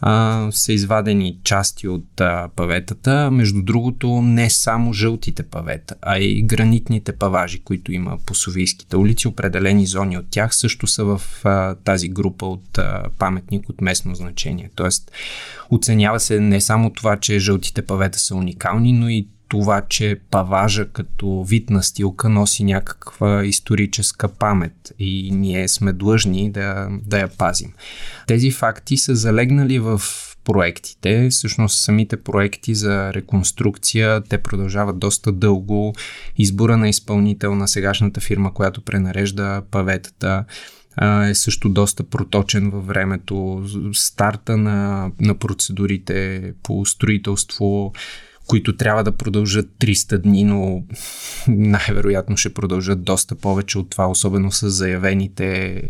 а, 0.00 0.48
са 0.50 0.72
извадени 0.72 1.38
части 1.44 1.88
от 1.88 2.20
а, 2.20 2.48
паветата. 2.56 3.30
Между 3.30 3.62
другото, 3.62 4.22
не 4.22 4.50
само 4.50 4.92
жълтите 4.92 5.42
павета, 5.42 5.94
а 6.02 6.18
и 6.18 6.42
гранитните 6.42 7.12
паважи, 7.12 7.60
които 7.60 7.92
има 7.92 8.18
по 8.26 8.34
Софийските 8.34 8.96
улици. 8.96 9.28
Определени 9.28 9.86
зони 9.86 10.18
от 10.18 10.26
тях 10.30 10.56
също 10.56 10.86
са 10.86 11.04
в 11.04 11.22
а, 11.44 11.74
тази 11.74 12.08
група 12.08 12.46
от 12.46 12.78
а, 12.78 13.02
паметник 13.18 13.68
от 13.68 13.80
местно 13.80 14.14
значение. 14.14 14.70
Тоест, 14.74 15.12
оценява 15.70 16.20
се 16.20 16.40
не 16.40 16.60
само 16.60 16.90
това, 16.90 17.16
че 17.16 17.38
жълтите 17.38 17.82
павета 17.82 18.18
са 18.18 18.34
уникални, 18.34 18.92
но 18.92 19.08
и 19.08 19.28
това, 19.48 19.82
че 19.88 20.20
паважа 20.30 20.88
като 20.88 21.44
вид 21.44 21.70
настилка 21.70 22.28
носи 22.28 22.64
някаква 22.64 23.44
историческа 23.44 24.28
памет 24.28 24.92
и 24.98 25.30
ние 25.32 25.68
сме 25.68 25.92
длъжни 25.92 26.50
да, 26.50 26.88
да 27.06 27.18
я 27.18 27.28
пазим. 27.28 27.72
Тези 28.26 28.50
факти 28.50 28.96
са 28.96 29.14
залегнали 29.14 29.78
в 29.78 30.02
проектите. 30.44 31.28
Всъщност 31.30 31.82
самите 31.82 32.16
проекти 32.16 32.74
за 32.74 33.14
реконструкция, 33.14 34.22
те 34.28 34.38
продължават 34.38 34.98
доста 34.98 35.32
дълго. 35.32 35.94
Избора 36.36 36.76
на 36.76 36.88
изпълнител 36.88 37.54
на 37.54 37.68
сегашната 37.68 38.20
фирма, 38.20 38.54
която 38.54 38.80
пренарежда 38.80 39.62
паветата, 39.70 40.44
е 41.30 41.34
също 41.34 41.68
доста 41.68 42.04
проточен 42.04 42.70
във 42.70 42.86
времето. 42.86 43.64
Старта 43.92 44.56
на, 44.56 45.10
на 45.20 45.34
процедурите 45.34 46.52
по 46.62 46.86
строителство 46.86 47.92
които 48.46 48.76
трябва 48.76 49.04
да 49.04 49.12
продължат 49.12 49.66
300 49.80 50.18
дни, 50.18 50.44
но 50.44 50.82
най-вероятно 51.48 52.36
ще 52.36 52.54
продължат 52.54 53.04
доста 53.04 53.34
повече 53.34 53.78
от 53.78 53.90
това, 53.90 54.06
особено 54.06 54.52
с 54.52 54.70
заявените 54.70 55.82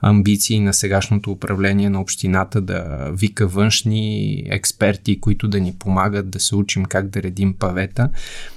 амбиции 0.00 0.60
на 0.60 0.74
сегашното 0.74 1.30
управление 1.30 1.90
на 1.90 2.00
общината 2.00 2.60
да 2.60 3.10
вика 3.12 3.46
външни 3.46 4.34
експерти, 4.50 5.20
които 5.20 5.48
да 5.48 5.60
ни 5.60 5.74
помагат 5.78 6.30
да 6.30 6.40
се 6.40 6.56
учим 6.56 6.84
как 6.84 7.08
да 7.08 7.22
редим 7.22 7.54
павета. 7.54 8.10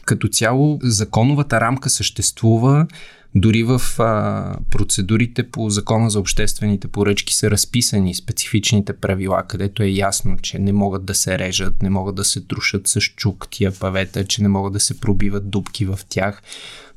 Като 0.05 0.27
цяло 0.27 0.79
законовата 0.83 1.61
рамка 1.61 1.89
съществува, 1.89 2.87
дори 3.35 3.63
в 3.63 3.81
а, 3.99 4.55
процедурите 4.71 5.49
по 5.49 5.69
закона 5.69 6.09
за 6.09 6.19
обществените 6.19 6.87
поръчки 6.87 7.35
са 7.35 7.51
разписани 7.51 8.15
специфичните 8.15 8.93
правила, 8.93 9.43
където 9.47 9.83
е 9.83 9.87
ясно, 9.87 10.37
че 10.41 10.59
не 10.59 10.73
могат 10.73 11.05
да 11.05 11.15
се 11.15 11.39
режат, 11.39 11.83
не 11.83 11.89
могат 11.89 12.15
да 12.15 12.23
се 12.23 12.41
трушат 12.41 12.87
с 12.87 13.01
чук 13.01 13.47
тия 13.51 13.71
павета, 13.71 14.25
че 14.25 14.41
не 14.41 14.47
могат 14.47 14.73
да 14.73 14.79
се 14.79 14.99
пробиват 14.99 15.49
дубки 15.49 15.85
в 15.85 15.99
тях, 16.09 16.41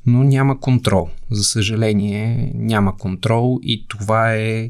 но 0.05 0.23
няма 0.23 0.59
контрол. 0.59 1.09
За 1.31 1.43
съжаление, 1.43 2.51
няма 2.55 2.97
контрол 2.97 3.59
и 3.63 3.85
това 3.87 4.33
е 4.35 4.69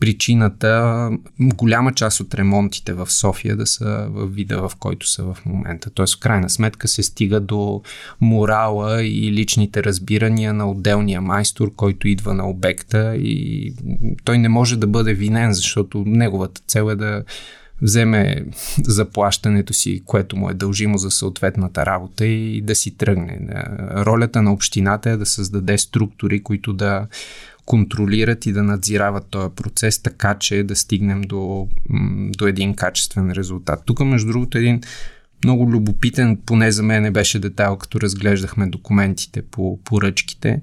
причината 0.00 1.10
голяма 1.40 1.92
част 1.92 2.20
от 2.20 2.34
ремонтите 2.34 2.92
в 2.92 3.10
София 3.10 3.56
да 3.56 3.66
са 3.66 4.06
в 4.10 4.26
вида, 4.26 4.68
в 4.68 4.72
който 4.78 5.10
са 5.10 5.24
в 5.24 5.36
момента. 5.46 5.90
Тоест, 5.90 6.16
в 6.16 6.20
крайна 6.20 6.50
сметка 6.50 6.88
се 6.88 7.02
стига 7.02 7.40
до 7.40 7.82
морала 8.20 9.02
и 9.02 9.32
личните 9.32 9.84
разбирания 9.84 10.54
на 10.54 10.70
отделния 10.70 11.20
майстор, 11.20 11.74
който 11.74 12.08
идва 12.08 12.34
на 12.34 12.48
обекта 12.50 13.16
и 13.16 13.74
той 14.24 14.38
не 14.38 14.48
може 14.48 14.76
да 14.76 14.86
бъде 14.86 15.14
винен, 15.14 15.52
защото 15.52 16.04
неговата 16.06 16.60
цел 16.66 16.90
е 16.90 16.96
да 16.96 17.24
вземе 17.82 18.44
заплащането 18.84 19.72
си, 19.72 20.02
което 20.04 20.36
му 20.36 20.50
е 20.50 20.54
дължимо 20.54 20.98
за 20.98 21.10
съответната 21.10 21.86
работа 21.86 22.26
и 22.26 22.60
да 22.60 22.74
си 22.74 22.96
тръгне. 22.96 23.38
Ролята 23.96 24.42
на 24.42 24.52
общината 24.52 25.10
е 25.10 25.16
да 25.16 25.26
създаде 25.26 25.78
структури, 25.78 26.42
които 26.42 26.72
да 26.72 27.06
контролират 27.70 28.46
и 28.46 28.52
да 28.52 28.62
надзирават 28.62 29.26
този 29.30 29.54
процес, 29.54 30.02
така 30.02 30.34
че 30.34 30.62
да 30.62 30.76
стигнем 30.76 31.22
до, 31.22 31.68
до 32.38 32.46
един 32.46 32.74
качествен 32.74 33.30
резултат. 33.30 33.82
Тук, 33.86 34.00
между 34.00 34.32
другото, 34.32 34.58
един 34.58 34.80
много 35.44 35.70
любопитен, 35.70 36.38
поне 36.46 36.72
за 36.72 36.82
мен 36.82 37.12
беше 37.12 37.38
детайл, 37.38 37.76
като 37.76 38.00
разглеждахме 38.00 38.66
документите 38.66 39.42
по 39.42 39.78
поръчките. 39.84 40.60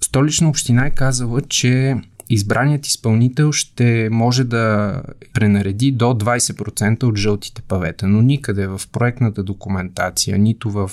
Столична 0.00 0.48
община 0.48 0.86
е 0.86 0.90
казала, 0.90 1.40
че 1.40 1.96
избраният 2.30 2.86
изпълнител 2.86 3.52
ще 3.52 4.08
може 4.12 4.44
да 4.44 5.02
пренареди 5.34 5.92
до 5.92 6.04
20% 6.04 7.02
от 7.02 7.16
жълтите 7.16 7.62
павета, 7.62 8.06
но 8.08 8.22
никъде 8.22 8.66
в 8.66 8.80
проектната 8.92 9.42
документация, 9.42 10.38
нито 10.38 10.70
в 10.70 10.90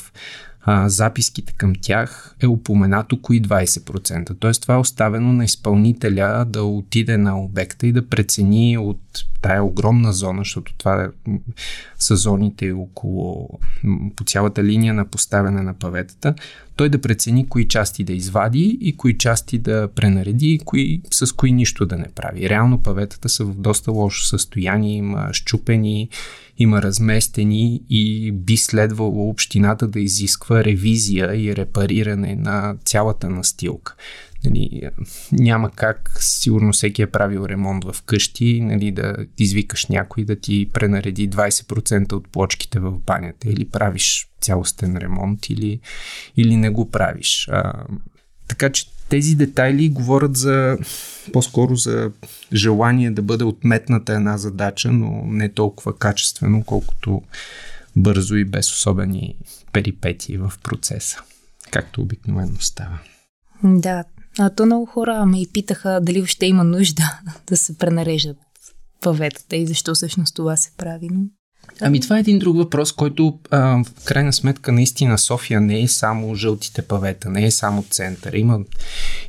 а, 0.64 0.90
записките 0.90 1.54
към 1.54 1.74
тях 1.82 2.36
е 2.42 2.48
упоменато 2.48 3.22
кои 3.22 3.42
20%. 3.42 4.36
Тоест 4.40 4.62
това 4.62 4.74
е 4.74 4.78
оставено 4.78 5.34
на 5.34 5.44
изпълнителя 5.44 6.46
да 6.48 6.64
отиде 6.64 7.18
на 7.18 7.40
обекта 7.40 7.88
и 7.88 7.92
да 7.92 8.08
прецени 8.08 8.78
от 8.78 9.00
тая 9.42 9.64
огромна 9.64 10.14
зона, 10.14 10.42
защото 10.42 10.74
това 10.78 11.04
е, 11.04 11.08
са 12.00 12.16
зоните 12.16 12.72
около 12.72 13.50
по 14.16 14.24
цялата 14.24 14.64
линия 14.64 14.94
на 14.94 15.06
поставяне 15.06 15.62
на 15.62 15.74
паветата, 15.74 16.36
той 16.82 16.90
да 16.90 17.02
прецени 17.02 17.50
кои 17.50 17.68
части 17.68 18.04
да 18.04 18.14
извади 18.14 18.78
и 18.82 18.98
кои 18.98 19.18
части 19.18 19.58
да 19.58 19.90
пренареди 19.96 20.54
и 20.54 20.60
кои, 20.60 21.02
с 21.12 21.36
кои 21.36 21.52
нищо 21.52 21.86
да 21.86 21.98
не 21.98 22.08
прави. 22.16 22.50
Реално 22.50 22.82
паветата 22.82 23.30
са 23.30 23.46
в 23.46 23.56
доста 23.56 23.92
лошо 23.92 24.26
състояние, 24.26 24.96
има 24.96 25.30
щупени, 25.32 26.10
има 26.58 26.82
разместени 26.82 27.82
и 27.90 28.32
би 28.32 28.58
следвало 28.58 29.30
общината 29.30 29.88
да 29.88 30.00
изисква 30.00 30.64
ревизия 30.64 31.36
и 31.36 31.56
репариране 31.56 32.36
на 32.36 32.76
цялата 32.86 33.30
настилка. 33.30 33.96
Нали, 34.46 34.82
няма 35.32 35.72
как, 35.72 36.18
сигурно 36.20 36.74
всеки 36.74 37.02
е 37.02 37.08
правил 37.08 37.46
ремонт 37.46 37.84
в 37.84 38.02
къщи, 38.02 38.62
нали, 38.62 38.92
да 38.92 39.16
извикаш 39.38 39.86
някой 39.86 40.24
да 40.24 40.36
ти 40.36 40.70
пренареди 40.74 41.30
20% 41.30 42.14
от 42.14 42.28
плочките 42.28 42.80
в 42.80 43.00
банята 43.00 43.50
или 43.50 43.70
правиш 43.70 44.30
цялостен 44.42 44.98
ремонт 44.98 45.50
или, 45.50 45.80
или 46.38 46.56
не 46.56 46.70
го 46.70 46.92
правиш. 46.92 47.48
А, 47.52 47.74
така 48.48 48.70
че 48.70 48.86
тези 49.10 49.36
детайли 49.36 49.90
говорят 49.90 50.38
за 50.38 50.78
по-скоро 51.34 51.76
за 51.76 52.12
желание 52.54 53.12
да 53.12 53.22
бъде 53.22 53.44
отметната 53.44 54.14
една 54.14 54.38
задача, 54.38 54.92
но 54.92 55.24
не 55.26 55.50
толкова 55.50 55.98
качествено, 55.98 56.64
колкото 56.64 57.22
бързо 57.96 58.36
и 58.36 58.46
без 58.46 58.72
особени 58.72 59.36
перипетии 59.74 60.38
в 60.38 60.54
процеса, 60.64 61.18
както 61.72 62.02
обикновено 62.02 62.56
става. 62.60 63.00
Да, 63.64 64.04
а 64.40 64.50
то 64.50 64.66
много 64.66 64.86
хора 64.86 65.26
ме 65.26 65.42
и 65.42 65.48
питаха 65.54 66.00
дали 66.02 66.20
въобще 66.20 66.46
има 66.46 66.64
нужда 66.64 67.20
да 67.48 67.58
се 67.58 67.78
пренареждат 67.78 68.38
паветата 69.02 69.56
и 69.56 69.68
защо 69.68 69.96
всъщност 69.96 70.36
това 70.36 70.58
се 70.58 70.72
прави. 70.78 71.08
Но 71.12 71.22
Ами 71.82 72.00
това 72.00 72.18
е 72.18 72.20
един 72.20 72.40
друг 72.40 72.58
въпрос, 72.58 72.92
който 72.92 73.40
а, 73.52 73.60
в 73.60 74.06
крайна 74.06 74.34
сметка 74.34 74.72
наистина 74.72 75.18
София 75.18 75.62
не 75.62 75.82
е 75.82 75.88
само 75.88 76.36
жълтите 76.36 76.82
павета, 76.82 77.30
не 77.30 77.46
е 77.46 77.52
само 77.52 77.84
център. 77.90 78.34
Има, 78.34 78.60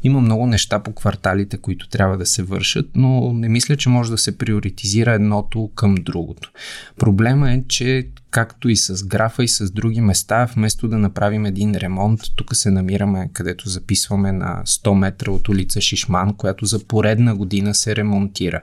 има 0.02 0.20
много 0.20 0.46
неща 0.46 0.82
по 0.82 0.92
кварталите, 0.92 1.56
които 1.56 1.88
трябва 1.88 2.18
да 2.18 2.26
се 2.26 2.42
вършат, 2.42 2.86
но 2.94 3.32
не 3.32 3.48
мисля, 3.48 3.76
че 3.76 3.88
може 3.88 4.10
да 4.10 4.18
се 4.18 4.38
приоритизира 4.38 5.12
едното 5.12 5.70
към 5.74 5.94
другото. 5.94 6.50
Проблема 6.98 7.52
е, 7.52 7.62
че 7.68 8.06
както 8.32 8.68
и 8.68 8.76
с 8.76 9.04
графа 9.04 9.44
и 9.44 9.48
с 9.48 9.70
други 9.70 10.00
места, 10.00 10.48
вместо 10.54 10.88
да 10.88 10.98
направим 10.98 11.46
един 11.46 11.74
ремонт, 11.74 12.20
тук 12.36 12.56
се 12.56 12.70
намираме, 12.70 13.30
където 13.32 13.68
записваме 13.68 14.32
на 14.32 14.62
100 14.66 14.94
метра 14.94 15.30
от 15.30 15.48
улица 15.48 15.80
Шишман, 15.80 16.34
която 16.34 16.66
за 16.66 16.84
поредна 16.84 17.36
година 17.36 17.74
се 17.74 17.96
ремонтира. 17.96 18.60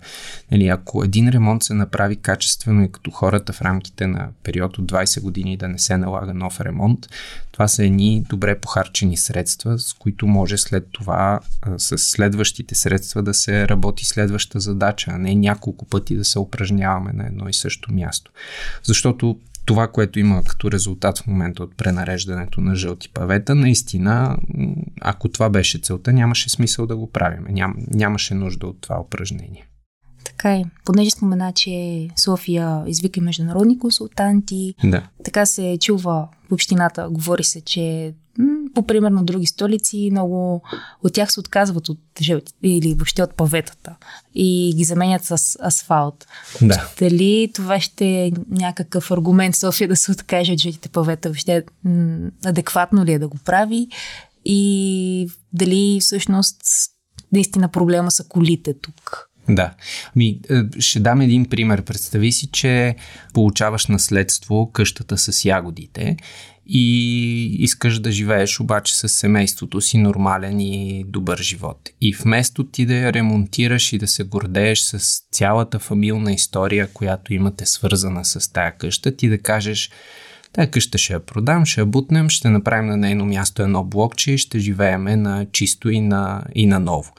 Нали, 0.51 0.67
ако 0.67 1.03
един 1.03 1.29
ремонт 1.29 1.63
се 1.63 1.74
направи 1.74 2.15
качествено 2.15 2.83
и 2.83 2.91
като 2.91 3.12
хората 3.12 3.53
в 3.53 3.62
рамките 3.69 4.07
на 4.07 4.29
период 4.43 4.77
от 4.77 4.91
20 4.91 5.21
години 5.21 5.57
да 5.57 5.67
не 5.67 5.79
се 5.79 5.97
налага 5.97 6.33
нов 6.33 6.61
ремонт, 6.61 7.07
това 7.51 7.67
са 7.67 7.85
едни 7.85 8.25
добре 8.29 8.59
похарчени 8.59 9.17
средства, 9.17 9.79
с 9.79 9.93
които 9.93 10.27
може 10.27 10.57
след 10.57 10.88
това 10.91 11.39
с 11.77 11.97
следващите 11.97 12.75
средства 12.75 13.23
да 13.23 13.33
се 13.33 13.67
работи 13.67 14.05
следваща 14.05 14.59
задача, 14.59 15.11
а 15.13 15.17
не 15.17 15.35
няколко 15.35 15.85
пъти 15.85 16.15
да 16.15 16.25
се 16.25 16.39
упражняваме 16.39 17.11
на 17.13 17.27
едно 17.27 17.49
и 17.49 17.53
също 17.53 17.93
място. 17.93 18.31
Защото 18.83 19.39
това, 19.65 19.88
което 19.88 20.19
има 20.19 20.43
като 20.43 20.71
резултат 20.71 21.19
в 21.19 21.27
момента 21.27 21.63
от 21.63 21.77
пренареждането 21.77 22.61
на 22.61 22.75
жълти 22.75 23.09
павета, 23.09 23.55
наистина, 23.55 24.38
ако 25.01 25.29
това 25.29 25.49
беше 25.49 25.79
целта, 25.79 26.13
нямаше 26.13 26.49
смисъл 26.49 26.88
да 26.88 26.97
го 26.97 27.11
правим. 27.11 27.45
Ням, 27.49 27.75
нямаше 27.91 28.33
нужда 28.33 28.67
от 28.67 28.81
това 28.81 28.99
упражнение. 29.01 29.68
Така 30.29 30.53
е. 30.53 30.63
Понеже 30.86 31.09
спомена, 31.09 31.53
че 31.53 32.07
София 32.17 32.83
извика 32.88 33.21
международни 33.21 33.79
консултанти, 33.79 34.75
да. 34.83 35.03
така 35.24 35.46
се 35.46 35.77
чува 35.81 36.27
в 36.50 36.51
общината, 36.51 37.07
говори 37.09 37.44
се, 37.44 37.61
че 37.61 38.13
по 38.74 38.87
пример 38.87 39.11
на 39.11 39.24
други 39.24 39.46
столици, 39.46 40.09
много 40.11 40.61
от 41.03 41.13
тях 41.13 41.31
се 41.31 41.39
отказват 41.39 41.89
от 41.89 42.00
жълти 42.22 42.53
или 42.63 42.94
въобще 42.94 43.24
от 43.24 43.35
паветата 43.35 43.96
и 44.35 44.74
ги 44.75 44.83
заменят 44.83 45.24
с 45.24 45.57
асфалт. 45.63 46.27
Да. 46.61 46.89
Дали 47.00 47.51
това 47.53 47.79
ще 47.79 48.05
е 48.05 48.31
някакъв 48.50 49.11
аргумент 49.11 49.55
София 49.55 49.87
да 49.87 49.96
се 49.96 50.11
откаже 50.11 50.51
от 50.53 50.59
жълтите 50.59 50.89
павета? 50.89 51.29
Въобще 51.29 51.63
адекватно 52.46 53.05
ли 53.05 53.13
е 53.13 53.20
да 53.20 53.27
го 53.27 53.37
прави? 53.46 53.87
И 54.46 55.29
дали 55.53 56.00
всъщност 56.01 56.61
наистина 57.31 57.68
проблема 57.68 58.11
са 58.11 58.24
колите 58.24 58.74
тук? 58.74 59.28
Да. 59.50 59.74
Ми, 60.16 60.40
е, 60.50 60.81
ще 60.81 61.00
дам 61.00 61.22
един 61.22 61.46
пример. 61.46 61.81
Представи 61.81 62.31
си, 62.31 62.48
че 62.48 62.96
получаваш 63.33 63.88
наследство 63.88 64.72
къщата 64.72 65.18
с 65.18 65.46
ягодите 65.46 66.18
и 66.72 67.46
искаш 67.59 68.00
да 68.00 68.12
живееш 68.12 68.59
обаче 68.59 68.98
с 68.98 69.09
семейството 69.09 69.81
си 69.81 69.98
нормален 69.98 70.59
и 70.59 71.05
добър 71.07 71.38
живот. 71.38 71.90
И 72.01 72.14
вместо 72.14 72.64
ти 72.64 72.85
да 72.85 72.96
я 72.96 73.14
ремонтираш 73.14 73.94
и 73.94 73.98
да 73.98 74.07
се 74.07 74.24
гордееш 74.24 74.79
с 74.79 75.22
цялата 75.31 75.79
фамилна 75.79 76.31
история, 76.31 76.88
която 76.94 77.33
имате 77.33 77.66
свързана 77.66 78.25
с 78.25 78.53
тая 78.53 78.77
къща, 78.77 79.16
ти 79.16 79.29
да 79.29 79.38
кажеш 79.38 79.90
Тая 80.53 80.72
къща 80.72 80.98
ще 80.98 81.14
я 81.14 81.20
продам, 81.20 81.66
ще 81.66 81.81
я 81.81 81.85
бутнем, 81.85 82.29
ще 82.29 82.50
направим 82.50 82.90
на 82.90 82.98
нейно 82.98 83.25
място 83.25 83.62
едно 83.62 83.83
блокче 83.83 84.31
и 84.31 84.38
ще 84.38 84.59
живееме 84.59 85.16
на 85.16 85.46
чисто 85.51 85.90
и 85.90 86.01
на, 86.01 86.44
и 86.55 86.66
на 86.66 86.79
ново. 86.79 87.14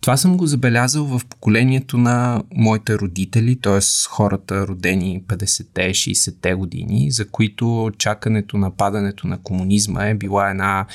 Това 0.00 0.16
съм 0.16 0.36
го 0.36 0.46
забелязал 0.46 1.04
в 1.04 1.20
поколението 1.26 1.98
на 1.98 2.42
моите 2.54 2.98
родители, 2.98 3.60
т.е. 3.60 3.80
хората 4.08 4.66
родени 4.66 5.22
50-те, 5.28 5.90
60-те 5.90 6.54
години, 6.54 7.10
за 7.10 7.28
които 7.28 7.90
чакането 7.98 8.56
на 8.56 8.70
падането 8.76 9.26
на 9.26 9.42
комунизма 9.42 10.06
е 10.06 10.14
била 10.14 10.50
една 10.50 10.86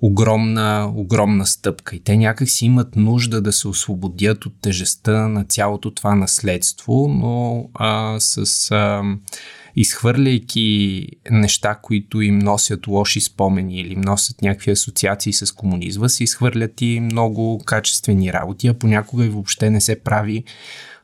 огромна, 0.00 0.92
огромна 0.94 1.46
стъпка. 1.46 1.96
И 1.96 2.00
те 2.00 2.16
някак 2.16 2.48
си 2.48 2.66
имат 2.66 2.96
нужда 2.96 3.40
да 3.40 3.52
се 3.52 3.68
освободят 3.68 4.46
от 4.46 4.54
тежестта 4.60 5.28
на 5.28 5.44
цялото 5.44 5.90
това 5.90 6.14
наследство, 6.14 7.08
но 7.08 7.64
а, 7.74 8.16
с 8.20 8.70
а, 8.70 9.02
изхвърляйки 9.80 11.06
неща, 11.30 11.74
които 11.82 12.20
им 12.20 12.38
носят 12.38 12.86
лоши 12.86 13.20
спомени 13.20 13.80
или 13.80 13.92
им 13.92 14.00
носят 14.00 14.42
някакви 14.42 14.70
асоциации 14.70 15.32
с 15.32 15.54
комунизма, 15.54 16.08
се 16.08 16.24
изхвърлят 16.24 16.80
и 16.80 17.00
много 17.00 17.62
качествени 17.64 18.32
работи, 18.32 18.68
а 18.68 18.74
понякога 18.74 19.24
и 19.24 19.28
въобще 19.28 19.70
не 19.70 19.80
се 19.80 20.00
прави 20.02 20.44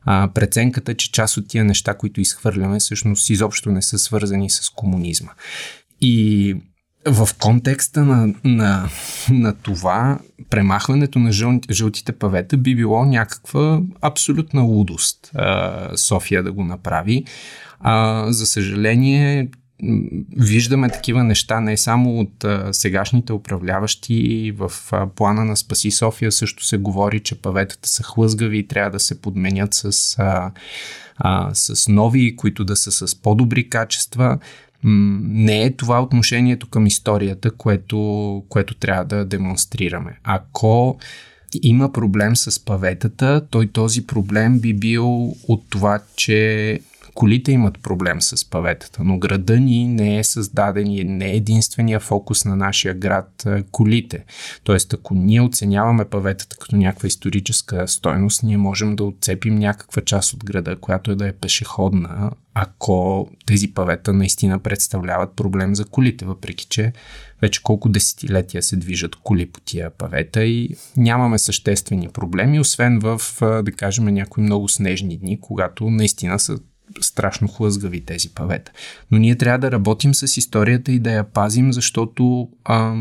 а, 0.05 0.29
преценката, 0.33 0.95
че 0.95 1.11
част 1.11 1.37
от 1.37 1.47
тия 1.47 1.63
неща, 1.65 1.93
които 1.93 2.21
изхвърляме, 2.21 2.79
всъщност 2.79 3.29
изобщо 3.29 3.71
не 3.71 3.81
са 3.81 3.99
свързани 3.99 4.49
с 4.49 4.69
комунизма. 4.69 5.31
И 6.01 6.55
в 7.05 7.29
контекста 7.39 8.05
на, 8.05 8.33
на, 8.43 8.89
на 9.29 9.53
това, 9.53 10.19
премахването 10.49 11.19
на 11.19 11.31
жъл, 11.31 11.59
жълтите 11.71 12.11
павета 12.11 12.57
би 12.57 12.75
било 12.75 13.05
някаква 13.05 13.81
абсолютна 14.01 14.61
лудост 14.61 15.31
София 15.95 16.43
да 16.43 16.51
го 16.51 16.63
направи. 16.63 17.25
А, 17.79 18.25
за 18.31 18.45
съжаление, 18.45 19.49
виждаме 20.37 20.89
такива 20.89 21.23
неща 21.23 21.59
не 21.59 21.77
само 21.77 22.19
от 22.19 22.43
а, 22.43 22.73
сегашните 22.73 23.33
управляващи. 23.33 24.51
В 24.57 24.71
а, 24.91 25.07
плана 25.07 25.45
на 25.45 25.57
Спаси 25.57 25.91
София 25.91 26.31
също 26.31 26.65
се 26.65 26.77
говори, 26.77 27.19
че 27.19 27.41
паветата 27.41 27.89
са 27.89 28.03
хлъзгави 28.03 28.57
и 28.57 28.67
трябва 28.67 28.91
да 28.91 28.99
се 28.99 29.21
подменят 29.21 29.73
с, 29.73 30.15
а, 30.19 30.51
а, 31.17 31.49
с 31.53 31.87
нови, 31.87 32.35
които 32.35 32.65
да 32.65 32.75
са 32.75 33.07
с 33.07 33.21
по-добри 33.21 33.69
качества. 33.69 34.39
Не 34.83 35.63
е 35.63 35.75
това 35.75 36.01
отношението 36.01 36.69
към 36.69 36.85
историята, 36.85 37.51
което, 37.51 38.43
което 38.49 38.75
трябва 38.75 39.05
да 39.05 39.25
демонстрираме. 39.25 40.19
Ако 40.23 40.97
има 41.61 41.91
проблем 41.91 42.35
с 42.35 42.65
паветата, 42.65 43.47
той 43.49 43.67
този 43.67 44.07
проблем 44.07 44.59
би 44.59 44.73
бил 44.73 45.35
от 45.47 45.63
това, 45.69 45.99
че 46.15 46.79
колите 47.15 47.51
имат 47.51 47.81
проблем 47.81 48.21
с 48.21 48.49
паветата, 48.49 49.03
но 49.03 49.17
града 49.17 49.59
ни 49.59 49.87
не 49.87 50.19
е 50.19 50.23
създаден 50.23 50.87
и 50.87 51.03
не 51.03 51.25
е 51.25 51.35
единствения 51.35 51.99
фокус 51.99 52.45
на 52.45 52.55
нашия 52.55 52.93
град 52.93 53.47
колите. 53.71 54.25
Тоест, 54.63 54.93
ако 54.93 55.15
ние 55.15 55.41
оценяваме 55.41 56.05
паветата 56.05 56.57
като 56.57 56.75
някаква 56.75 57.07
историческа 57.07 57.87
стойност, 57.87 58.43
ние 58.43 58.57
можем 58.57 58.95
да 58.95 59.03
отцепим 59.03 59.55
някаква 59.55 60.01
част 60.01 60.33
от 60.33 60.45
града, 60.45 60.75
която 60.75 61.11
е 61.11 61.15
да 61.15 61.27
е 61.27 61.33
пешеходна, 61.33 62.31
ако 62.53 63.27
тези 63.45 63.73
павета 63.73 64.13
наистина 64.13 64.59
представляват 64.59 65.35
проблем 65.35 65.75
за 65.75 65.85
колите, 65.85 66.25
въпреки 66.25 66.65
че 66.65 66.93
вече 67.41 67.63
колко 67.63 67.89
десетилетия 67.89 68.63
се 68.63 68.75
движат 68.75 69.15
коли 69.15 69.45
по 69.45 69.59
тия 69.61 69.89
павета 69.89 70.43
и 70.43 70.75
нямаме 70.97 71.39
съществени 71.39 72.09
проблеми, 72.09 72.59
освен 72.59 72.99
в, 72.99 73.21
да 73.41 73.71
кажем, 73.77 74.05
някои 74.05 74.43
много 74.43 74.69
снежни 74.69 75.17
дни, 75.17 75.39
когато 75.41 75.89
наистина 75.89 76.39
са 76.39 76.57
страшно 77.01 77.47
хлъзгави 77.47 78.01
тези 78.01 78.29
павета. 78.29 78.71
Но 79.11 79.17
ние 79.17 79.35
трябва 79.35 79.59
да 79.59 79.71
работим 79.71 80.13
с 80.13 80.37
историята 80.37 80.91
и 80.91 80.99
да 80.99 81.11
я 81.11 81.23
пазим, 81.23 81.73
защото 81.73 82.49
а, 82.65 82.93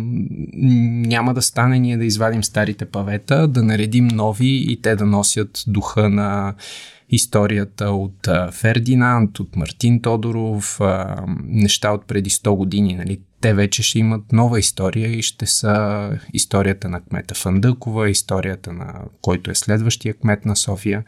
няма 1.07 1.35
да 1.35 1.43
стане 1.43 1.79
ние 1.79 1.97
да 1.97 2.05
извадим 2.05 2.45
старите 2.45 2.85
павета, 2.85 3.49
да 3.49 3.63
наредим 3.63 4.07
нови 4.07 4.65
и 4.73 4.81
те 4.83 4.97
да 4.97 5.07
носят 5.07 5.65
духа 5.67 6.09
на 6.09 6.55
историята 7.11 7.91
от 7.91 8.29
Фердинанд, 8.53 9.41
от 9.41 9.57
Мартин 9.57 10.03
Тодоров, 10.03 10.81
неща 11.45 11.91
от 11.91 12.07
преди 12.07 12.31
100 12.31 12.57
години. 12.57 12.95
Нали? 12.95 13.21
Те 13.41 13.55
вече 13.55 13.83
ще 13.83 13.99
имат 13.99 14.33
нова 14.33 14.59
история 14.59 15.11
и 15.11 15.23
ще 15.23 15.47
са 15.47 16.11
историята 16.33 16.89
на 16.89 17.01
кмета 17.01 17.35
Фандъкова, 17.35 18.11
историята 18.11 18.73
на 18.73 18.95
който 19.21 19.51
е 19.51 19.55
следващия 19.55 20.15
кмет 20.15 20.45
на 20.45 20.57
София. 20.57 21.05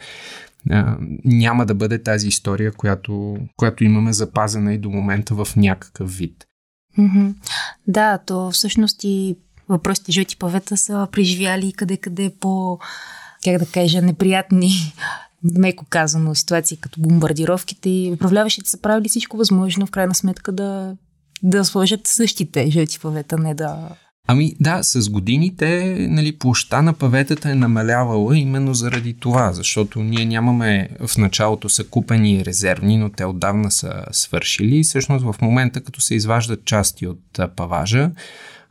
Няма 1.25 1.67
да 1.67 1.75
бъде 1.75 2.03
тази 2.03 2.29
история, 2.29 2.73
която, 2.73 3.37
която 3.57 3.85
имаме 3.85 4.13
запазена 4.13 4.75
и 4.75 4.79
до 4.79 4.91
момента 4.91 5.35
в 5.35 5.49
някакъв 5.57 6.17
вид. 6.17 6.45
Да, 7.89 8.19
то 8.19 8.51
всъщност 8.51 9.05
и 9.05 9.37
въпросите 9.69 10.13
жълти 10.13 10.37
павета 10.37 10.77
са 10.77 11.09
преживяли 11.13 11.73
къде-къде 11.73 12.33
по, 12.41 12.79
как 13.45 13.59
да 13.59 13.67
кажа, 13.67 14.03
неприятни 14.03 14.71
меко 15.43 15.85
казано, 15.91 16.35
ситуации 16.35 16.77
като 16.77 17.01
бомбардировките 17.01 17.91
и 17.91 18.13
управляващите 18.15 18.71
са 18.71 18.81
правили 18.81 19.09
всичко 19.09 19.37
възможно 19.37 19.87
в 19.87 19.91
крайна 19.91 20.15
сметка 20.15 20.53
да, 20.53 20.97
да 21.43 21.65
сложат 21.65 22.07
същите 22.07 22.71
жълти 22.71 23.01
павета, 23.01 23.39
не 23.39 23.55
да 23.55 23.89
Ами 24.29 24.55
да, 24.61 24.83
с 24.83 25.09
годините 25.11 25.97
нали, 26.11 26.39
площа 26.39 26.83
на 26.83 26.93
паветата 26.93 27.51
е 27.51 27.55
намалявала 27.55 28.39
именно 28.39 28.75
заради 28.75 29.15
това, 29.15 29.53
защото 29.53 30.03
ние 30.03 30.25
нямаме 30.25 30.89
в 31.07 31.19
началото 31.19 31.69
са 31.69 31.85
купени 31.85 32.45
резервни, 32.45 32.99
но 32.99 33.11
те 33.11 33.25
отдавна 33.25 33.71
са 33.71 34.05
свършили. 34.11 34.83
Всъщност 34.83 35.25
в 35.25 35.35
момента, 35.43 35.81
като 35.81 36.01
се 36.01 36.15
изваждат 36.15 36.65
части 36.65 37.07
от 37.07 37.41
паважа, 37.57 38.11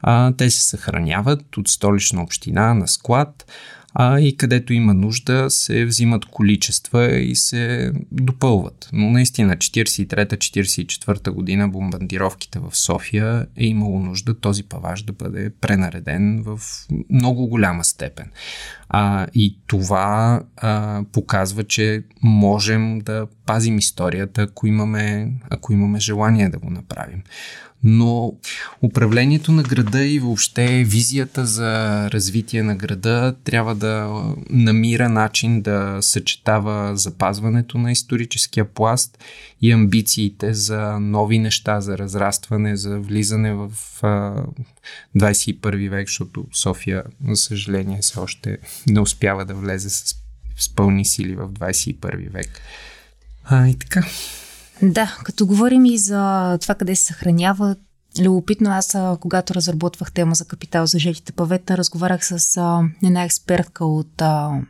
а, 0.02 0.32
те 0.32 0.50
се 0.50 0.64
съхраняват 0.64 1.58
от 1.58 1.68
столична 1.68 2.24
община 2.24 2.74
на 2.74 2.88
склад 2.88 3.46
а 3.98 4.20
и 4.20 4.38
където 4.38 4.74
има 4.74 4.94
нужда 4.94 5.50
се 5.50 5.86
взимат 5.86 6.26
количества 6.26 7.16
и 7.16 7.36
се 7.36 7.92
допълват. 8.12 8.90
Но 8.94 9.10
наистина 9.10 9.58
43-44 9.58 11.30
година 11.30 11.70
бомбардировките 11.70 12.60
в 12.60 12.78
София 12.78 13.46
е 13.58 13.66
имало 13.66 14.00
нужда 14.00 14.40
този 14.40 14.64
паваж 14.64 15.04
да 15.04 15.14
бъде 15.14 15.50
пренареден 15.62 16.44
в 16.44 16.60
много 17.10 17.48
голяма 17.48 17.84
степен. 17.84 18.32
А, 18.90 19.28
и 19.34 19.58
това 19.68 20.42
а, 20.58 21.04
показва, 21.12 21.64
че 21.64 22.04
можем 22.24 23.00
да 23.00 23.28
пазим 23.46 23.78
историята, 23.78 24.42
ако 24.42 24.68
имаме, 24.68 25.32
ако 25.50 25.74
имаме 25.74 26.00
желание 26.00 26.50
да 26.50 26.60
го 26.60 26.70
направим 26.70 27.24
но 27.88 28.34
управлението 28.82 29.52
на 29.52 29.64
града 29.64 30.06
и 30.06 30.20
въобще 30.20 30.84
визията 30.84 31.46
за 31.46 32.02
развитие 32.12 32.64
на 32.64 32.76
града 32.76 33.36
трябва 33.44 33.76
да 33.76 34.24
намира 34.50 35.10
начин 35.10 35.62
да 35.62 35.98
съчетава 36.02 36.98
запазването 36.98 37.78
на 37.78 37.92
историческия 37.92 38.66
пласт 38.66 39.18
и 39.62 39.72
амбициите 39.72 40.54
за 40.54 41.00
нови 41.00 41.40
неща, 41.40 41.82
за 41.82 41.98
разрастване, 41.98 42.78
за 42.78 43.00
влизане 43.00 43.54
в 43.54 43.72
21 45.18 45.90
век, 45.90 46.08
защото 46.08 46.46
София, 46.54 47.04
за 47.28 47.36
съжаление, 47.36 48.00
все 48.02 48.20
още 48.20 48.58
не 48.88 49.00
успява 49.00 49.46
да 49.46 49.54
влезе 49.54 49.90
с, 49.90 50.16
с 50.58 50.76
пълни 50.76 51.06
сили 51.06 51.36
в 51.36 51.50
21 51.50 52.30
век. 52.30 52.62
А, 53.44 53.68
и 53.68 53.76
така. 53.76 54.06
Да, 54.82 55.18
като 55.24 55.46
говорим 55.46 55.86
и 55.86 55.98
за 55.98 56.58
това 56.62 56.76
къде 56.76 56.96
се 56.96 57.06
съхранява, 57.06 57.76
любопитно, 58.22 58.72
аз 58.72 58.98
когато 59.20 59.54
разработвах 59.54 60.12
тема 60.12 60.36
за 60.36 60.46
капитал 60.46 60.86
за 60.86 61.00
жълтите 61.00 61.32
павета, 61.32 61.78
разговарях 61.78 62.26
с 62.26 62.58
а, 62.58 62.82
една 63.04 63.24
експертка 63.24 63.86
от 63.86 64.22
а, 64.22 64.62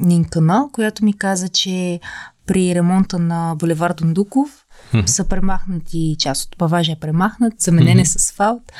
Нинкана, 0.00 0.68
която 0.72 1.04
ми 1.04 1.12
каза, 1.18 1.48
че 1.48 2.00
при 2.46 2.74
ремонта 2.74 3.18
на 3.18 3.54
булевар 3.58 3.92
Дондуков 3.92 4.64
mm-hmm. 4.92 5.06
са 5.06 5.24
премахнати, 5.24 6.16
част 6.18 6.44
от 6.44 6.58
паважа 6.58 6.92
е 6.92 6.96
премахнат, 7.00 7.60
заменен 7.60 7.98
е 7.98 8.02
mm-hmm. 8.02 8.04
с 8.04 8.16
асфалт. 8.16 8.72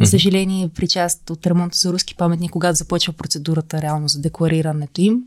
За 0.00 0.06
съжаление, 0.06 0.68
при 0.68 0.88
част 0.88 1.30
от 1.30 1.46
ремонта 1.46 1.78
за 1.78 1.92
руски 1.92 2.14
паметник, 2.14 2.50
когато 2.50 2.76
започва 2.76 3.12
процедурата 3.12 3.82
реално 3.82 4.08
за 4.08 4.20
декларирането 4.20 5.00
им, 5.00 5.22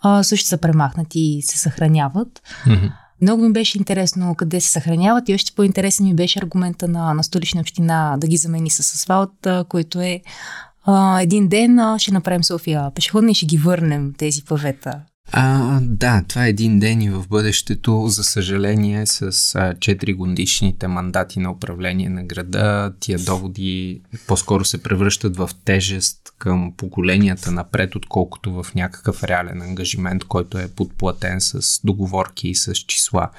а, 0.00 0.22
също 0.22 0.48
са 0.48 0.58
премахнати 0.58 1.20
и 1.20 1.42
се 1.42 1.58
съхраняват. 1.58 2.42
Mm-hmm. 2.66 2.92
Много 3.22 3.42
ми 3.42 3.52
беше 3.52 3.78
интересно 3.78 4.34
къде 4.34 4.60
се 4.60 4.70
съхраняват 4.70 5.28
и 5.28 5.34
още 5.34 5.52
по-интересен 5.56 6.06
ми 6.06 6.14
беше 6.14 6.38
аргумента 6.38 6.88
на, 6.88 7.14
на 7.14 7.24
столична 7.24 7.60
община 7.60 8.16
да 8.18 8.26
ги 8.26 8.36
замени 8.36 8.70
с 8.70 8.94
асфалт, 8.94 9.46
който 9.68 10.00
е 10.00 10.20
а, 10.84 11.20
един 11.20 11.48
ден 11.48 11.78
а, 11.78 11.98
ще 11.98 12.12
направим 12.12 12.44
София 12.44 12.90
пешеходна 12.94 13.30
и 13.30 13.34
ще 13.34 13.46
ги 13.46 13.58
върнем 13.58 14.12
тези 14.18 14.44
павета. 14.44 15.00
А, 15.32 15.78
да, 15.82 16.24
това 16.28 16.46
е 16.46 16.48
един 16.48 16.78
ден 16.80 17.02
и 17.02 17.10
в 17.10 17.28
бъдещето, 17.28 18.06
за 18.08 18.24
съжаление, 18.24 19.06
с 19.06 19.22
а, 19.22 19.28
4 19.28 20.16
годишните 20.16 20.88
мандати 20.88 21.40
на 21.40 21.50
управление 21.50 22.08
на 22.08 22.24
града, 22.24 22.92
тия 23.00 23.18
доводи 23.18 24.00
по-скоро 24.26 24.64
се 24.64 24.82
превръщат 24.82 25.36
в 25.36 25.50
тежест 25.64 26.18
към 26.38 26.72
поколенията 26.76 27.50
напред, 27.50 27.96
отколкото 27.96 28.62
в 28.62 28.74
някакъв 28.74 29.24
реален 29.24 29.62
ангажимент, 29.62 30.24
който 30.24 30.58
е 30.58 30.68
подплатен 30.68 31.40
с 31.40 31.80
договорки 31.84 32.48
и 32.48 32.54
с 32.54 32.74
числа 32.74 33.30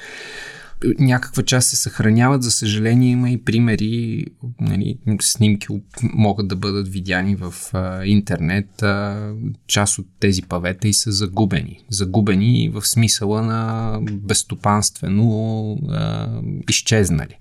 някаква 1.00 1.44
част 1.44 1.70
се 1.70 1.76
съхраняват. 1.76 2.44
За 2.44 2.52
съжаление 2.52 3.12
има 3.12 3.30
и 3.30 3.44
примери, 3.44 4.26
нали, 4.62 4.98
снимки 5.22 5.68
могат 6.04 6.48
да 6.48 6.56
бъдат 6.56 6.88
видяни 6.88 7.36
в 7.36 7.54
а, 7.74 8.06
интернет. 8.06 8.84
А, 8.84 9.32
част 9.68 10.00
от 10.00 10.08
тези 10.20 10.42
павета 10.42 10.88
и 10.88 10.94
са 10.94 11.12
загубени. 11.12 11.80
Загубени 11.90 12.70
в 12.70 12.88
смисъла 12.88 13.42
на 13.42 14.00
безстопанствено 14.12 15.78
а, 15.90 16.28
изчезнали. 16.70 17.38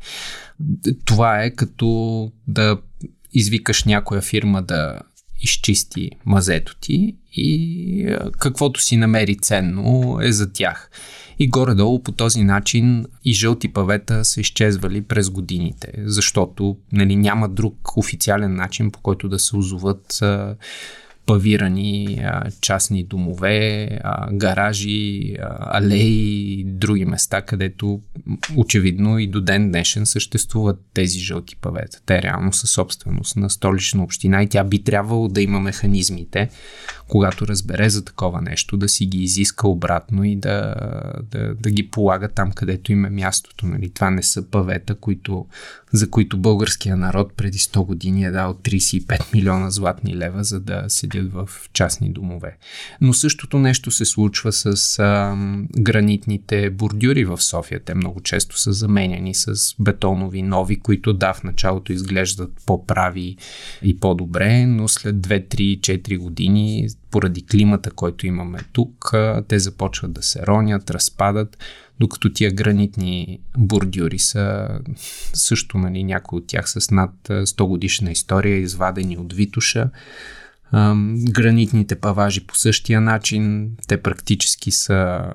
Това 1.05 1.43
е 1.43 1.51
като 1.51 2.33
да 2.49 2.79
извикаш 3.33 3.85
някоя 3.85 4.23
фирма 4.23 4.63
да 4.63 5.01
изчисти 5.43 6.11
мазето 6.27 6.77
ти 6.81 7.17
и 7.37 8.16
каквото 8.38 8.81
си 8.81 8.97
намери 8.97 9.37
ценно 9.37 10.18
е 10.23 10.33
за 10.33 10.53
тях. 10.53 10.90
И 11.38 11.49
горе-долу 11.49 12.03
по 12.03 12.12
този 12.12 12.42
начин 12.44 13.07
и 13.25 13.33
жълти 13.33 13.73
павета 13.73 14.25
са 14.25 14.40
изчезвали 14.40 15.03
през 15.03 15.31
годините, 15.31 15.92
защото 15.99 16.77
нали, 16.92 17.16
няма 17.16 17.49
друг 17.49 17.97
официален 17.97 18.55
начин 18.55 18.90
по 18.90 19.01
който 19.01 19.29
да 19.29 19.38
се 19.38 19.57
озоват 19.57 20.23
павирани 21.27 22.23
частни 22.61 23.05
домове, 23.05 23.88
гаражи, 24.33 25.37
алеи 25.61 26.61
и 26.61 26.64
други 26.64 27.05
места, 27.05 27.42
където 27.42 28.01
очевидно 28.57 29.18
и 29.18 29.27
до 29.27 29.40
ден 29.40 29.70
днешен 29.70 30.07
съществуват 30.07 30.81
тези 30.94 31.18
жълти 31.18 31.57
павета. 31.57 32.01
Те 32.07 32.23
реално 32.23 32.53
са 32.53 32.66
собственост 32.66 33.37
на 33.37 33.51
столична 33.51 34.03
община 34.03 34.42
и 34.42 34.49
тя 34.49 34.64
би 34.64 34.83
трябвало 34.83 35.29
да 35.29 35.42
има 35.42 35.61
механизмите, 35.61 36.49
когато 37.09 37.47
разбере 37.47 37.90
за 37.90 38.05
такова 38.05 38.43
нещо, 38.43 38.77
да 38.77 38.88
си 38.88 39.07
ги 39.07 39.19
изиска 39.19 39.69
обратно 39.69 40.25
и 40.25 40.37
да, 40.37 40.75
да, 41.31 41.55
да 41.55 41.71
ги 41.71 41.88
полага 41.90 42.29
там, 42.29 42.53
където 42.53 42.93
им 42.93 43.05
е 43.05 43.11
мястото. 43.11 43.67
Нали? 43.67 43.90
Това 43.90 44.11
не 44.11 44.23
са 44.23 44.51
павета, 44.51 44.95
които, 44.95 45.47
за 45.93 46.11
които 46.11 46.38
българския 46.38 46.97
народ 46.97 47.33
преди 47.37 47.59
100 47.59 47.87
години 47.87 48.25
е 48.25 48.31
дал 48.31 48.55
35 48.55 49.35
милиона 49.35 49.71
златни 49.71 50.17
лева, 50.17 50.45
за 50.45 50.61
да 50.61 50.85
седят 50.88 51.33
в 51.33 51.49
частни 51.73 52.12
домове. 52.12 52.57
Но 53.01 53.12
същото 53.12 53.59
нещо 53.59 53.90
се 53.90 54.05
случва 54.05 54.53
с 54.53 54.99
а, 54.99 55.37
гранитните 55.79 56.71
бордюри 56.71 57.25
в 57.25 57.43
София. 57.43 57.81
Те 57.81 57.95
много 57.95 58.21
често 58.21 58.59
са 58.59 58.73
заменяни 58.73 59.35
с 59.35 59.75
бетонови 59.81 60.43
нови, 60.43 60.81
които 60.81 61.12
да, 61.12 61.33
в 61.33 61.45
началото 61.45 61.93
изглеждат 61.93 62.53
по-прави 62.67 63.37
и 63.83 64.01
по-добре, 64.01 64.67
но 64.67 64.88
след 64.88 65.17
2, 65.17 65.55
3, 65.55 65.81
4 65.81 66.19
години 66.19 66.88
поради 67.14 67.46
климата, 67.46 67.90
който 67.90 68.27
имаме 68.27 68.59
тук, 68.72 69.14
те 69.48 69.59
започват 69.59 70.12
да 70.12 70.22
се 70.22 70.46
ронят, 70.46 70.90
разпадат, 70.90 71.59
докато 72.00 72.33
тия 72.33 72.53
гранитни 72.53 73.40
бордюри 73.59 74.18
са 74.18 74.68
също, 75.35 75.79
нали, 75.79 76.05
някои 76.05 76.38
от 76.38 76.46
тях 76.46 76.70
с 76.70 76.90
над 76.90 77.11
100 77.29 77.66
годишна 77.66 78.11
история, 78.11 78.57
извадени 78.57 79.18
от 79.18 79.33
Витуша. 79.33 79.90
Гранитните 81.31 81.96
паважи 81.96 82.46
по 82.46 82.57
същия 82.57 83.00
начин, 83.00 83.70
те 83.88 84.03
практически 84.03 84.70
са, 84.70 85.33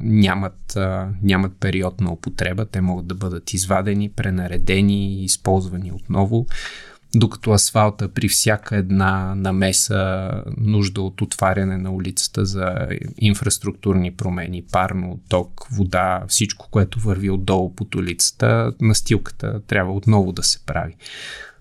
нямат, 0.00 0.78
нямат 1.22 1.52
период 1.60 2.00
на 2.00 2.12
употреба, 2.12 2.66
те 2.66 2.80
могат 2.80 3.06
да 3.06 3.14
бъдат 3.14 3.52
извадени, 3.52 4.10
пренаредени 4.10 5.14
и 5.14 5.24
използвани 5.24 5.92
отново. 5.92 6.46
Докато 7.14 7.50
асфалта 7.50 8.08
при 8.08 8.28
всяка 8.28 8.76
една 8.76 9.34
намеса 9.34 10.30
нужда 10.56 11.02
от 11.02 11.22
отваряне 11.22 11.78
на 11.78 11.90
улицата 11.90 12.44
за 12.44 12.88
инфраструктурни 13.18 14.14
промени, 14.14 14.64
парно, 14.72 15.20
ток, 15.28 15.66
вода, 15.72 16.24
всичко, 16.28 16.68
което 16.70 17.00
върви 17.00 17.30
отдолу 17.30 17.74
под 17.74 17.94
улицата, 17.94 18.72
настилката 18.80 19.60
трябва 19.66 19.92
отново 19.92 20.32
да 20.32 20.42
се 20.42 20.58
прави 20.66 20.96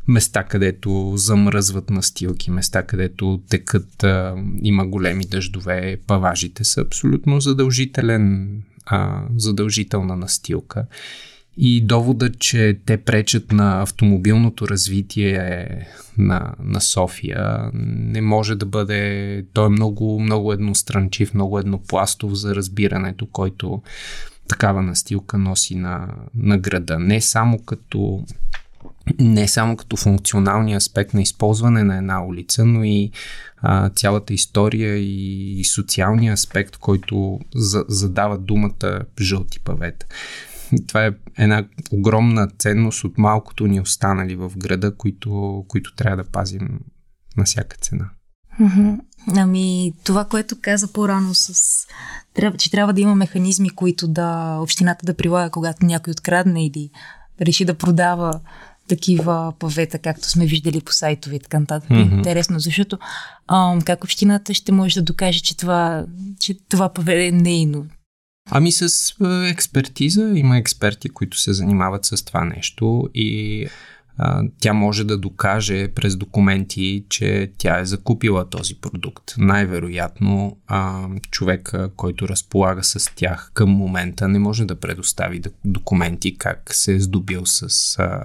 места, 0.09 0.43
където 0.43 1.13
замръзват 1.15 1.89
настилки, 1.89 2.51
места, 2.51 2.83
където 2.83 3.41
текат, 3.49 4.05
има 4.61 4.87
големи 4.87 5.25
дъждове, 5.25 5.97
паважите 6.07 6.63
са 6.63 6.81
абсолютно 6.81 7.39
задължителен, 7.39 8.49
задължителна 9.37 10.15
настилка. 10.15 10.85
И 11.61 11.81
довода, 11.81 12.31
че 12.31 12.79
те 12.85 12.97
пречат 12.97 13.51
на 13.51 13.81
автомобилното 13.81 14.67
развитие 14.67 15.67
на, 16.17 16.53
на 16.63 16.81
София, 16.81 17.71
не 17.73 18.21
може 18.21 18.55
да 18.55 18.65
бъде. 18.65 19.45
Той 19.53 19.65
е 19.65 19.69
много, 19.69 20.19
много 20.19 20.53
едностранчив, 20.53 21.33
много 21.33 21.59
еднопластов 21.59 22.33
за 22.33 22.55
разбирането, 22.55 23.25
който 23.25 23.81
такава 24.47 24.81
настилка 24.81 25.37
носи 25.37 25.75
на, 25.75 26.07
на 26.35 26.57
града. 26.57 26.99
Не 26.99 27.21
само 27.21 27.59
като 27.59 28.23
не 29.19 29.47
само 29.47 29.77
като 29.77 29.97
функционалния 29.97 30.77
аспект 30.77 31.13
на 31.13 31.21
използване 31.21 31.83
на 31.83 31.97
една 31.97 32.25
улица, 32.25 32.65
но 32.65 32.83
и 32.83 33.11
а, 33.57 33.89
цялата 33.89 34.33
история 34.33 34.95
и, 34.95 35.59
и 35.59 35.65
социалния 35.65 36.33
аспект, 36.33 36.77
който 36.77 37.39
за, 37.55 37.85
задава 37.87 38.37
думата 38.37 39.01
жълти 39.21 39.59
павета. 39.59 40.05
Това 40.87 41.05
е 41.05 41.11
една 41.37 41.65
огромна 41.91 42.47
ценност 42.59 43.03
от 43.03 43.17
малкото 43.17 43.67
ни 43.67 43.81
останали 43.81 44.35
в 44.35 44.51
града, 44.57 44.95
които, 44.95 45.65
които 45.67 45.95
трябва 45.95 46.23
да 46.23 46.29
пазим 46.29 46.79
на 47.37 47.43
всяка 47.43 47.77
цена. 47.77 48.09
Ами, 49.35 49.93
това, 50.03 50.25
което 50.25 50.61
каза 50.61 50.93
по-рано 50.93 51.33
с... 51.33 51.87
Трябва, 52.33 52.57
че 52.57 52.71
трябва 52.71 52.93
да 52.93 53.01
има 53.01 53.15
механизми, 53.15 53.69
които 53.69 54.07
да 54.07 54.57
общината 54.61 55.05
да 55.05 55.13
прилага, 55.13 55.49
когато 55.49 55.85
някой 55.85 56.11
открадне 56.11 56.65
или 56.65 56.89
реши 57.41 57.65
да 57.65 57.73
продава 57.73 58.39
такива 58.87 59.53
павета, 59.59 59.99
както 59.99 60.29
сме 60.29 60.45
виждали 60.45 60.81
по 60.81 60.91
сайтове 60.91 61.35
и 61.35 61.39
така 61.39 61.59
нататък. 61.59 61.89
Mm-hmm. 61.89 62.15
Интересно, 62.17 62.59
защото 62.59 62.97
а, 63.47 63.79
как 63.85 64.03
общината 64.03 64.53
ще 64.53 64.71
може 64.71 64.95
да 64.95 65.05
докаже, 65.05 65.39
че 65.39 65.57
това, 65.57 66.05
че 66.39 66.57
това 66.69 66.89
паве 66.89 67.25
е 67.25 67.31
нейно? 67.31 67.85
Ами 68.51 68.71
с 68.71 69.15
експертиза 69.49 70.31
има 70.35 70.57
експерти, 70.57 71.09
които 71.09 71.39
се 71.39 71.53
занимават 71.53 72.05
с 72.05 72.25
това 72.25 72.45
нещо 72.45 73.09
и 73.13 73.67
тя 74.59 74.73
може 74.73 75.03
да 75.03 75.17
докаже 75.17 75.87
през 75.87 76.15
документи, 76.15 77.03
че 77.09 77.51
тя 77.57 77.79
е 77.79 77.85
закупила 77.85 78.49
този 78.49 78.75
продукт. 78.75 79.33
Най-вероятно 79.37 80.57
а, 80.67 81.07
човека, 81.31 81.89
който 81.95 82.27
разполага 82.27 82.83
с 82.83 83.11
тях 83.15 83.51
към 83.53 83.69
момента, 83.69 84.27
не 84.27 84.39
може 84.39 84.65
да 84.65 84.79
предостави 84.79 85.41
документи 85.65 86.37
как 86.37 86.73
се 86.73 86.95
е 86.95 86.99
здобил 86.99 87.41
с, 87.45 87.99
а, 87.99 88.23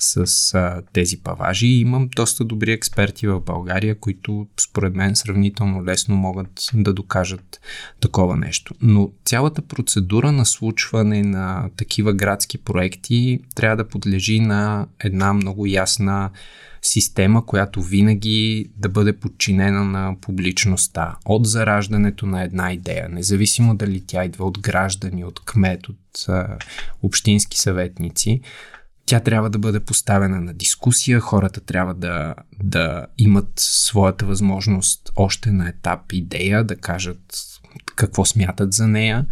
с 0.00 0.54
а, 0.54 0.82
тези 0.92 1.16
паважи. 1.16 1.66
Имам 1.66 2.08
доста 2.16 2.44
добри 2.44 2.72
експерти 2.72 3.26
в 3.26 3.40
България, 3.40 3.98
които 3.98 4.46
според 4.60 4.94
мен 4.94 5.16
сравнително 5.16 5.84
лесно 5.84 6.16
могат 6.16 6.70
да 6.74 6.92
докажат 6.92 7.60
такова 8.00 8.36
нещо. 8.36 8.74
Но 8.82 9.10
цялата 9.24 9.62
процедура 9.62 10.32
на 10.32 10.46
случване 10.46 11.22
на 11.22 11.70
такива 11.76 12.12
градски 12.12 12.58
проекти 12.58 13.40
трябва 13.54 13.76
да 13.76 13.88
подлежи 13.88 14.40
на 14.40 14.86
една 14.98 15.32
много 15.32 15.66
ясна 15.66 16.30
система, 16.82 17.46
която 17.46 17.82
винаги 17.82 18.70
да 18.76 18.88
бъде 18.88 19.12
подчинена 19.12 19.84
на 19.84 20.16
публичността. 20.20 21.16
От 21.24 21.46
зараждането 21.46 22.26
на 22.26 22.42
една 22.42 22.72
идея, 22.72 23.08
независимо 23.08 23.74
дали 23.76 24.04
тя 24.06 24.24
идва 24.24 24.44
от 24.46 24.58
граждани, 24.58 25.24
от 25.24 25.44
кмет, 25.44 25.88
от 25.88 26.28
а, 26.28 26.58
общински 27.02 27.58
съветници, 27.58 28.40
тя 29.10 29.20
трябва 29.20 29.50
да 29.50 29.58
бъде 29.58 29.80
поставена 29.80 30.40
на 30.40 30.54
дискусия, 30.54 31.20
хората 31.20 31.60
трябва 31.60 31.94
да, 31.94 32.34
да 32.62 33.06
имат 33.18 33.52
своята 33.56 34.26
възможност 34.26 35.12
още 35.16 35.52
на 35.52 35.68
етап 35.68 36.12
идея, 36.12 36.64
да 36.64 36.76
кажат 36.76 37.34
какво 37.96 38.24
смятат 38.24 38.72
за 38.72 38.88
нея. 38.88 39.26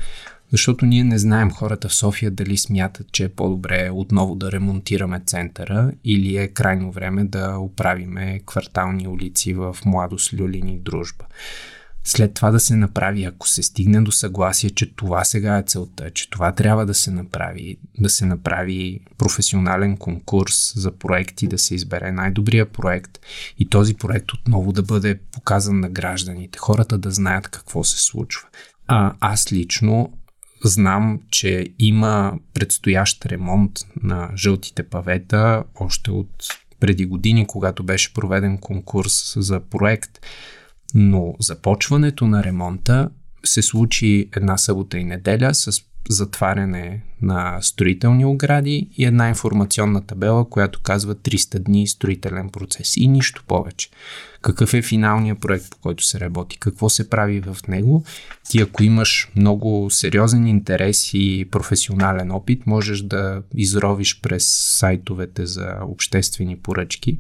Защото 0.53 0.87
ние 0.87 1.05
не 1.05 1.19
знаем 1.19 1.51
хората 1.51 1.89
в 1.89 1.95
София 1.95 2.31
дали 2.31 2.59
смятат, 2.59 3.13
че 3.13 3.25
е 3.25 3.29
по-добре 3.29 3.91
отново 3.93 4.35
да 4.35 4.53
ремонтираме 4.53 5.21
центъра 5.27 5.93
или 6.05 6.37
е 6.37 6.49
крайно 6.49 6.93
време 6.93 7.25
да 7.25 7.59
оправиме 7.59 8.41
квартални 8.47 9.09
улици 9.09 9.55
в 9.55 9.77
Младост, 9.85 10.33
Люлин 10.33 10.69
и 10.69 10.79
Дружба. 10.79 11.25
След 12.11 12.35
това 12.35 12.51
да 12.51 12.61
се 12.61 12.77
направи, 12.77 13.25
ако 13.25 13.49
се 13.49 13.63
стигне 13.63 14.01
до 14.01 14.13
съгласие, 14.13 14.71
че 14.71 14.95
това 14.95 15.25
сега 15.25 15.59
е 15.59 15.63
целта, 15.63 16.11
че 16.11 16.31
това 16.31 16.53
трябва 16.53 16.87
да 16.87 16.95
се 16.95 17.11
направи, 17.11 17.79
да 17.99 18.09
се 18.09 18.27
направи 18.27 19.01
професионален 19.19 19.97
конкурс 19.97 20.73
за 20.77 20.93
проекти, 20.93 21.47
да 21.47 21.59
се 21.59 21.75
избере 21.75 22.13
най-добрия 22.13 22.73
проект 22.73 23.19
и 23.59 23.69
този 23.69 23.95
проект 23.95 24.33
отново 24.33 24.73
да 24.73 24.83
бъде 24.83 25.21
показан 25.33 25.81
на 25.81 25.89
гражданите, 25.89 26.59
хората 26.59 26.99
да 26.99 27.11
знаят 27.11 27.49
какво 27.49 27.85
се 27.85 27.99
случва. 27.99 28.49
А, 28.87 29.15
аз 29.21 29.53
лично 29.53 30.13
Знам, 30.65 31.21
че 31.31 31.67
има 31.79 32.39
предстоящ 32.55 33.27
ремонт 33.27 33.73
на 34.03 34.31
жълтите 34.37 34.83
павета 34.83 35.65
още 35.75 36.11
от 36.11 36.31
преди 36.81 37.07
години, 37.07 37.47
когато 37.47 37.83
беше 37.83 38.15
проведен 38.15 38.59
конкурс 38.59 39.35
за 39.37 39.61
проект, 39.61 40.19
но 40.95 41.35
започването 41.41 42.27
на 42.27 42.45
ремонта 42.45 43.11
се 43.45 43.63
случи 43.63 44.29
една 44.37 44.59
събота 44.59 44.99
и 44.99 45.05
неделя 45.05 45.55
с 45.55 45.83
затваряне 46.09 47.03
на 47.23 47.59
строителни 47.61 48.25
огради 48.25 48.89
и 48.97 49.05
една 49.05 49.29
информационна 49.29 50.07
табела, 50.07 50.49
която 50.49 50.81
казва 50.83 51.15
300 51.15 51.59
дни 51.59 51.87
строителен 51.87 52.51
процес 52.51 52.97
и 52.97 53.09
нищо 53.09 53.45
повече. 53.47 53.91
Какъв 54.43 54.75
е 54.75 54.83
финалният 54.83 55.41
проект, 55.41 55.71
по 55.71 55.79
който 55.79 56.05
се 56.05 56.21
работи, 56.21 56.59
какво 56.59 56.89
се 56.89 57.11
прави 57.11 57.41
в 57.41 57.57
него. 57.69 58.05
Ти 58.51 58.61
ако 58.61 58.83
имаш 58.83 59.31
много 59.37 59.91
сериозен 59.91 60.47
интерес 60.47 61.11
и 61.15 61.49
професионален 61.51 62.31
опит, 62.31 62.67
можеш 62.67 63.03
да 63.03 63.43
изровиш 63.55 64.21
през 64.21 64.45
сайтовете 64.79 65.47
за 65.47 65.75
обществени 65.83 66.59
поръчки 66.59 67.19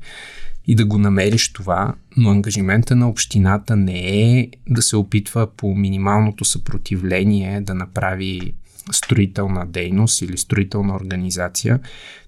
и 0.68 0.74
да 0.74 0.84
го 0.84 0.98
намериш 0.98 1.52
това, 1.52 1.94
но 2.16 2.30
ангажимента 2.30 2.96
на 2.96 3.08
общината 3.08 3.76
не 3.76 4.38
е 4.38 4.48
да 4.68 4.82
се 4.82 4.96
опитва 4.96 5.56
по 5.56 5.74
минималното 5.74 6.44
съпротивление 6.44 7.60
да 7.60 7.74
направи 7.74 8.54
строителна 8.92 9.66
дейност 9.66 10.22
или 10.22 10.38
строителна 10.38 10.94
организация, 10.94 11.80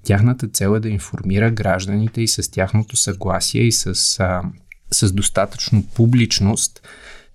тяхната 0.05 0.49
цел 0.49 0.77
е 0.77 0.81
да 0.81 0.89
информира 0.89 1.51
гражданите 1.51 2.23
и 2.23 2.29
с 2.29 2.51
тяхното 2.51 2.97
съгласие 2.97 3.63
и 3.63 3.73
с, 3.73 4.21
а, 4.21 4.43
с 4.91 5.13
достатъчно 5.13 5.85
публичност 5.95 6.83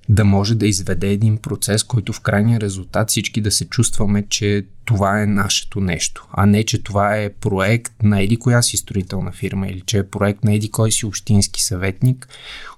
да 0.10 0.26
може 0.26 0.56
да 0.56 0.68
изведе 0.68 1.12
един 1.12 1.38
процес, 1.38 1.84
който 1.84 2.14
в 2.14 2.20
крайния 2.20 2.60
резултат 2.60 3.10
всички 3.10 3.42
да 3.42 3.52
се 3.52 3.66
чувстваме, 3.66 4.26
че 4.30 4.66
това 4.86 5.22
е 5.22 5.26
нашето 5.26 5.82
нещо, 5.82 6.28
а 6.32 6.46
не, 6.46 6.64
че 6.64 6.84
това 6.84 7.18
е 7.18 7.34
проект 7.34 8.04
на 8.04 8.22
еди 8.22 8.38
коя 8.38 8.62
си 8.62 8.78
строителна 8.78 9.32
фирма 9.32 9.68
или 9.68 9.82
че 9.82 9.98
е 9.98 10.08
проект 10.08 10.44
на 10.44 10.54
еди 10.54 10.72
кой 10.72 10.92
си 10.92 11.06
общински 11.06 11.64
съветник, 11.64 12.28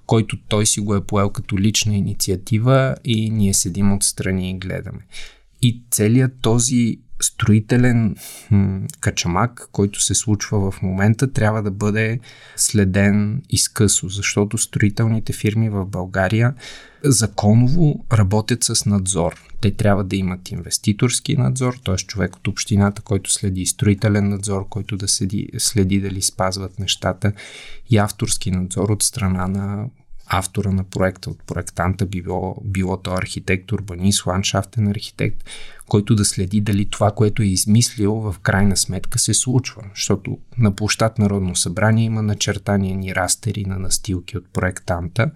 който 0.05 0.37
той 0.47 0.65
си 0.65 0.79
го 0.79 0.95
е 0.95 1.05
поел 1.05 1.29
като 1.29 1.57
лична 1.57 1.95
инициатива 1.95 2.95
и 3.05 3.29
ние 3.29 3.53
седим 3.53 3.93
отстрани 3.93 4.49
и 4.49 4.57
гледаме. 4.57 4.99
И 5.61 5.81
целият 5.91 6.31
този 6.41 6.99
строителен 7.21 8.15
качамак, 8.99 9.69
който 9.71 10.01
се 10.01 10.15
случва 10.15 10.71
в 10.71 10.81
момента, 10.81 11.31
трябва 11.31 11.63
да 11.63 11.71
бъде 11.71 12.19
следен 12.55 13.41
изкъсо, 13.49 14.09
защото 14.09 14.57
строителните 14.57 15.33
фирми 15.33 15.69
в 15.69 15.85
България 15.85 16.53
законово 17.03 18.05
работят 18.13 18.63
с 18.63 18.85
надзор. 18.85 19.35
Те 19.61 19.71
трябва 19.71 20.03
да 20.03 20.15
имат 20.15 20.51
инвеститорски 20.51 21.37
надзор, 21.37 21.73
т.е. 21.85 21.95
човек 21.95 22.35
от 22.35 22.47
общината, 22.47 23.01
който 23.01 23.31
следи 23.31 23.65
строителен 23.65 24.29
надзор, 24.29 24.69
който 24.69 24.97
да 24.97 25.07
следи, 25.07 25.49
следи 25.57 26.01
дали 26.01 26.21
спазват 26.21 26.79
нещата 26.79 27.33
и 27.89 27.97
авторски 27.97 28.51
надзор 28.51 28.89
от 28.89 29.03
страна 29.03 29.47
на 29.47 29.85
автора 30.27 30.71
на 30.71 30.83
проекта, 30.83 31.29
от 31.29 31.43
проектанта, 31.43 32.05
било, 32.05 32.55
било 32.63 32.97
то 32.97 33.11
архитект, 33.11 33.71
урбанист, 33.71 34.25
ландшафтен 34.25 34.87
архитект, 34.87 35.43
който 35.89 36.15
да 36.15 36.25
следи 36.25 36.61
дали 36.61 36.89
това, 36.89 37.11
което 37.11 37.41
е 37.41 37.45
измислил, 37.45 38.13
в 38.13 38.35
крайна 38.39 38.77
сметка 38.77 39.19
се 39.19 39.33
случва. 39.33 39.83
Защото 39.95 40.37
на 40.57 40.75
площад 40.75 41.19
Народно 41.19 41.55
събрание 41.55 42.05
има 42.05 42.21
начертания 42.21 42.97
ни 42.97 43.15
растери 43.15 43.65
на 43.65 43.79
настилки 43.79 44.37
от 44.37 44.53
проектанта, 44.53 45.31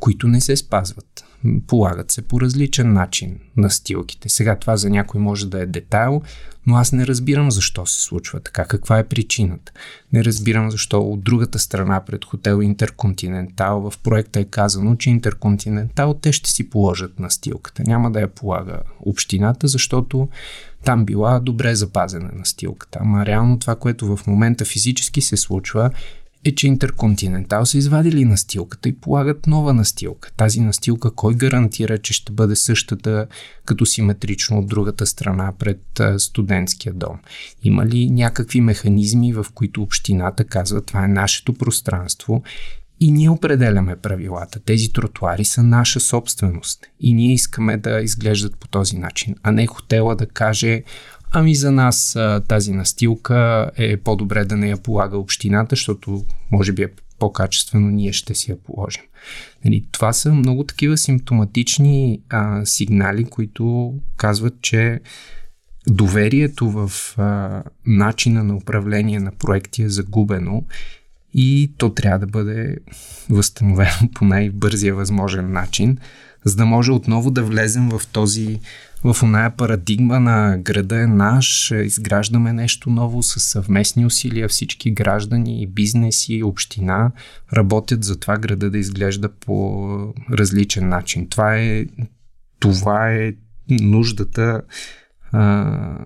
които 0.00 0.28
не 0.28 0.40
се 0.40 0.56
спазват. 0.56 1.24
Полагат 1.66 2.10
се 2.10 2.22
по 2.22 2.40
различен 2.40 2.92
начин 2.92 3.38
настилките. 3.56 4.28
Сега 4.28 4.56
това 4.56 4.76
за 4.76 4.90
някой 4.90 5.20
може 5.20 5.50
да 5.50 5.62
е 5.62 5.66
детайл, 5.66 6.22
но 6.66 6.76
аз 6.76 6.92
не 6.92 7.06
разбирам 7.06 7.50
защо 7.50 7.86
се 7.86 8.02
случва 8.02 8.40
така, 8.40 8.64
каква 8.64 8.98
е 8.98 9.08
причината. 9.08 9.72
Не 10.12 10.24
разбирам 10.24 10.70
защо 10.70 11.00
от 11.00 11.24
другата 11.24 11.58
страна 11.58 12.04
пред 12.04 12.24
хотел 12.24 12.62
Интерконтинентал 12.62 13.90
в 13.90 13.98
проекта 13.98 14.40
е 14.40 14.44
казано, 14.44 14.96
че 14.96 15.10
Интерконтинентал 15.10 16.14
те 16.14 16.32
ще 16.32 16.50
си 16.50 16.70
положат 16.70 17.18
настилката. 17.18 17.82
Няма 17.86 18.10
да 18.10 18.20
я 18.20 18.28
полага 18.28 18.78
общината, 19.00 19.68
защото 19.68 20.28
там 20.84 21.04
била 21.04 21.40
добре 21.40 21.74
запазена 21.74 22.30
настилката. 22.34 22.98
Ама 23.02 23.26
реално 23.26 23.58
това, 23.58 23.76
което 23.76 24.16
в 24.16 24.26
момента 24.26 24.64
физически 24.64 25.20
се 25.20 25.36
случва, 25.36 25.90
е, 26.44 26.54
че 26.54 26.66
Интерконтинентал 26.66 27.66
са 27.66 27.78
извадили 27.78 28.24
настилката 28.24 28.88
и 28.88 28.96
полагат 28.96 29.46
нова 29.46 29.74
настилка. 29.74 30.30
Тази 30.36 30.60
настилка 30.60 31.10
кой 31.10 31.34
гарантира, 31.34 31.98
че 31.98 32.12
ще 32.12 32.32
бъде 32.32 32.56
същата 32.56 33.26
като 33.64 33.86
симетрично 33.86 34.58
от 34.58 34.66
другата 34.66 35.06
страна 35.06 35.52
пред 35.58 35.82
студентския 36.18 36.94
дом? 36.94 37.18
Има 37.62 37.86
ли 37.86 38.10
някакви 38.10 38.60
механизми, 38.60 39.32
в 39.32 39.46
които 39.54 39.82
общината 39.82 40.44
казва 40.44 40.82
това 40.82 41.04
е 41.04 41.08
нашето 41.08 41.54
пространство 41.54 42.42
и 43.00 43.12
ние 43.12 43.30
определяме 43.30 43.96
правилата. 43.96 44.60
Тези 44.60 44.92
тротуари 44.92 45.44
са 45.44 45.62
наша 45.62 46.00
собственост 46.00 46.86
и 47.00 47.14
ние 47.14 47.32
искаме 47.32 47.76
да 47.76 48.00
изглеждат 48.00 48.56
по 48.56 48.68
този 48.68 48.98
начин, 48.98 49.34
а 49.42 49.52
не 49.52 49.66
хотела 49.66 50.16
да 50.16 50.26
каже 50.26 50.82
Ами 51.30 51.54
за 51.54 51.70
нас 51.70 52.18
тази 52.48 52.72
настилка 52.72 53.70
е 53.76 53.96
по-добре 53.96 54.44
да 54.44 54.56
не 54.56 54.68
я 54.68 54.76
полага 54.76 55.18
общината, 55.18 55.76
защото 55.76 56.24
може 56.52 56.72
би 56.72 56.82
е 56.82 56.88
по-качествено, 57.18 57.90
ние 57.90 58.12
ще 58.12 58.34
си 58.34 58.50
я 58.50 58.56
положим. 58.62 59.02
Нали, 59.64 59.84
това 59.92 60.12
са 60.12 60.34
много 60.34 60.64
такива 60.64 60.98
симптоматични 60.98 62.20
а, 62.28 62.66
сигнали, 62.66 63.24
които 63.24 63.94
казват, 64.16 64.54
че 64.62 65.00
доверието 65.86 66.70
в 66.70 66.92
а, 67.18 67.62
начина 67.86 68.44
на 68.44 68.56
управление 68.56 69.20
на 69.20 69.32
проекти 69.32 69.82
е 69.82 69.88
загубено 69.88 70.64
и 71.34 71.72
то 71.78 71.94
трябва 71.94 72.18
да 72.18 72.26
бъде 72.26 72.76
възстановено 73.30 74.10
по 74.14 74.24
най-бързия 74.24 74.94
възможен 74.94 75.52
начин, 75.52 75.98
за 76.44 76.56
да 76.56 76.66
може 76.66 76.92
отново 76.92 77.30
да 77.30 77.42
влезем 77.42 77.88
в 77.88 78.02
този 78.12 78.60
в 79.04 79.22
оная 79.22 79.56
парадигма 79.56 80.20
на 80.20 80.58
града 80.58 81.00
е 81.00 81.06
наш, 81.06 81.70
изграждаме 81.70 82.52
нещо 82.52 82.90
ново 82.90 83.22
с 83.22 83.40
съвместни 83.40 84.06
усилия, 84.06 84.48
всички 84.48 84.90
граждани, 84.90 85.66
бизнеси, 85.66 86.42
община 86.42 87.12
работят 87.52 88.04
за 88.04 88.20
това 88.20 88.38
града 88.38 88.70
да 88.70 88.78
изглежда 88.78 89.28
по 89.28 89.88
различен 90.32 90.88
начин. 90.88 91.28
Това 91.28 91.56
е, 91.56 91.86
това 92.60 93.10
е 93.12 93.32
нуждата 93.70 94.62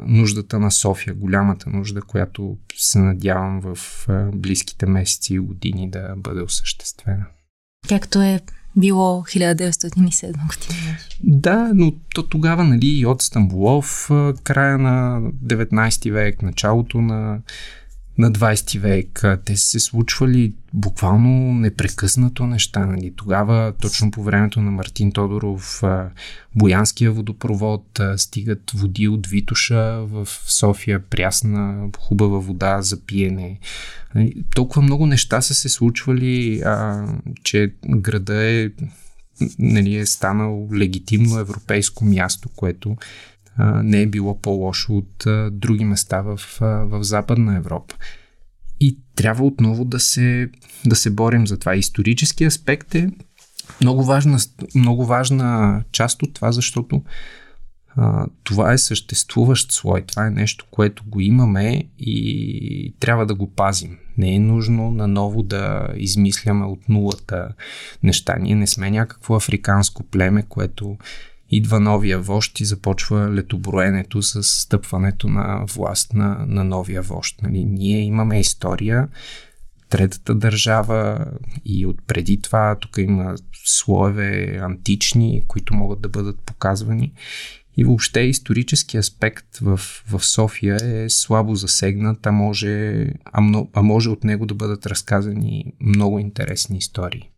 нуждата 0.07 0.59
на 0.59 0.71
София, 0.71 1.15
голямата 1.15 1.71
нужда, 1.71 2.03
която 2.03 2.57
се 2.77 2.99
надявам 2.99 3.61
в 3.61 4.07
близките 4.35 4.87
месеци 4.87 5.35
и 5.35 5.39
години 5.39 5.91
да 5.91 6.15
бъде 6.17 6.43
осъществена. 6.43 7.27
Както 7.89 8.23
е 8.23 8.41
било 8.77 9.23
1907 9.23 10.33
година. 10.33 10.97
Да, 11.25 11.71
но 11.75 11.93
то 12.15 12.23
тогава, 12.23 12.65
нали, 12.65 13.07
от 13.07 13.23
Стамбулов, 13.23 14.11
края 14.43 14.79
на 14.79 15.21
19 15.45 16.13
век, 16.13 16.43
началото 16.43 17.01
на 17.01 17.39
на 18.19 18.33
20 18.33 18.79
век. 18.79 19.25
Те 19.45 19.57
са 19.57 19.69
се 19.69 19.81
случвали 19.81 20.55
буквално 20.75 21.55
непрекъснато 21.55 22.47
неща. 22.47 22.87
Нали. 22.87 23.13
Тогава, 23.17 23.73
точно 23.81 24.11
по 24.11 24.23
времето 24.23 24.61
на 24.61 24.71
Мартин 24.71 25.13
Тодоров, 25.13 25.83
Боянския 26.55 27.13
водопровод, 27.13 28.01
стигат 28.17 28.71
води 28.75 29.09
от 29.09 29.27
Витуша 29.27 30.05
в 30.07 30.29
София, 30.47 31.01
прясна, 31.01 31.89
хубава 31.99 32.39
вода 32.39 32.83
за 32.83 33.01
пиене. 33.01 33.59
Нали, 34.15 34.45
толкова 34.55 34.83
много 34.83 35.07
неща 35.07 35.41
са 35.41 35.55
се 35.55 35.69
случвали, 35.69 36.61
а, 36.61 37.07
че 37.43 37.73
града 37.87 38.45
е 38.45 38.71
нали, 39.59 39.97
е 39.97 40.07
станал 40.07 40.69
легитимно 40.75 41.39
европейско 41.39 42.05
място, 42.05 42.49
което 42.57 42.97
не 43.59 44.03
е 44.03 44.07
било 44.07 44.41
по-лошо 44.41 44.97
от 44.97 45.25
други 45.53 45.85
места 45.85 46.21
в, 46.21 46.41
в 46.61 47.05
Западна 47.05 47.57
Европа. 47.57 47.95
И 48.81 48.99
трябва 49.15 49.45
отново 49.45 49.85
да 49.85 50.01
се, 50.01 50.51
да 50.87 50.97
се 50.97 51.11
борим 51.11 51.47
за 51.47 51.59
това. 51.59 51.75
Исторически 51.75 52.45
аспект 52.45 52.95
е 52.95 53.11
много 53.81 54.05
важна, 54.05 54.39
много 54.75 55.07
важна 55.07 55.83
част 55.93 56.23
от 56.23 56.35
това, 56.35 56.53
защото 56.53 57.03
а, 57.97 58.27
това 58.45 58.73
е 58.73 58.79
съществуващ 58.79 59.73
слой. 59.73 60.03
Това 60.03 60.27
е 60.27 60.31
нещо, 60.31 60.67
което 60.71 61.05
го 61.07 61.21
имаме 61.21 61.85
и 61.99 62.95
трябва 63.01 63.27
да 63.27 63.35
го 63.35 63.51
пазим. 63.51 63.99
Не 64.19 64.35
е 64.35 64.39
нужно 64.39 64.91
наново 64.91 65.43
да 65.43 65.89
измисляме 65.97 66.65
от 66.65 66.89
нулата 66.89 67.49
неща. 68.03 68.37
Ние 68.41 68.55
не 68.55 68.67
сме 68.67 68.91
някакво 68.91 69.35
африканско 69.35 70.03
племе, 70.03 70.43
което 70.43 70.97
идва 71.53 71.81
новия 71.81 72.19
вожд 72.19 72.61
и 72.61 72.65
започва 72.65 73.35
летоброенето 73.35 74.23
с 74.23 74.43
стъпването 74.43 75.29
на 75.29 75.65
власт 75.75 76.15
на, 76.15 76.45
на 76.49 76.65
новия 76.65 77.03
вожд. 77.03 77.43
Нали, 77.43 77.65
ние 77.65 78.01
имаме 78.01 78.41
история, 78.41 79.09
третата 79.89 80.35
държава 80.35 81.27
и 81.65 81.87
от 81.87 81.97
преди 82.07 82.41
това 82.41 82.77
тук 82.81 82.99
има 82.99 83.35
слоеве 83.65 84.59
антични, 84.63 85.43
които 85.47 85.75
могат 85.75 86.01
да 86.01 86.09
бъдат 86.09 86.41
показвани. 86.41 87.13
И 87.77 87.85
въобще 87.85 88.21
исторически 88.21 88.97
аспект 88.97 89.59
в, 89.59 89.81
в 90.09 90.25
София 90.25 90.79
е 90.83 91.09
слабо 91.09 91.55
засегнат, 91.55 92.27
а 92.27 92.33
може, 92.33 93.07
а, 93.25 93.41
много, 93.41 93.71
а 93.75 93.83
може 93.83 94.09
от 94.09 94.25
него 94.25 94.47
да 94.47 94.55
бъдат 94.55 94.87
разказани 94.87 95.73
много 95.81 96.19
интересни 96.19 96.79
истории. 96.79 97.32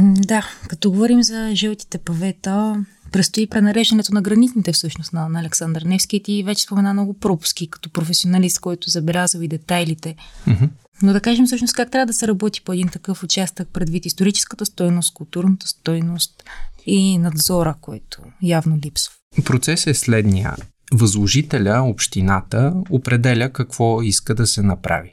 Да, 0.00 0.46
като 0.68 0.90
говорим 0.90 1.22
за 1.22 1.50
жълтите 1.54 1.98
павета, 1.98 2.84
Предстои 3.12 3.46
пренареждането 3.46 4.14
на 4.14 4.22
гранитните 4.22 4.72
всъщност 4.72 5.12
на, 5.12 5.28
на 5.28 5.40
Александър 5.40 5.82
Невски 5.82 6.16
и 6.16 6.22
ти 6.22 6.42
вече 6.42 6.62
спомена 6.62 6.92
много 6.92 7.14
пропуски 7.14 7.70
като 7.70 7.90
професионалист, 7.90 8.60
който 8.60 8.90
забелязал 8.90 9.40
и 9.40 9.48
детайлите. 9.48 10.14
Mm-hmm. 10.48 10.68
Но 11.02 11.12
да 11.12 11.20
кажем 11.20 11.46
всъщност 11.46 11.74
как 11.74 11.90
трябва 11.90 12.06
да 12.06 12.12
се 12.12 12.28
работи 12.28 12.62
по 12.64 12.72
един 12.72 12.88
такъв 12.88 13.22
участък 13.22 13.68
предвид 13.68 14.06
историческата 14.06 14.66
стойност, 14.66 15.14
културната 15.14 15.68
стойност 15.68 16.44
и 16.86 17.18
надзора, 17.18 17.74
който 17.80 18.22
явно 18.42 18.78
липсва. 18.84 19.12
Процесът 19.44 19.86
е 19.86 19.94
следния. 19.94 20.56
Възложителя, 20.92 21.82
общината, 21.82 22.74
определя 22.90 23.52
какво 23.52 24.02
иска 24.02 24.34
да 24.34 24.46
се 24.46 24.62
направи. 24.62 25.12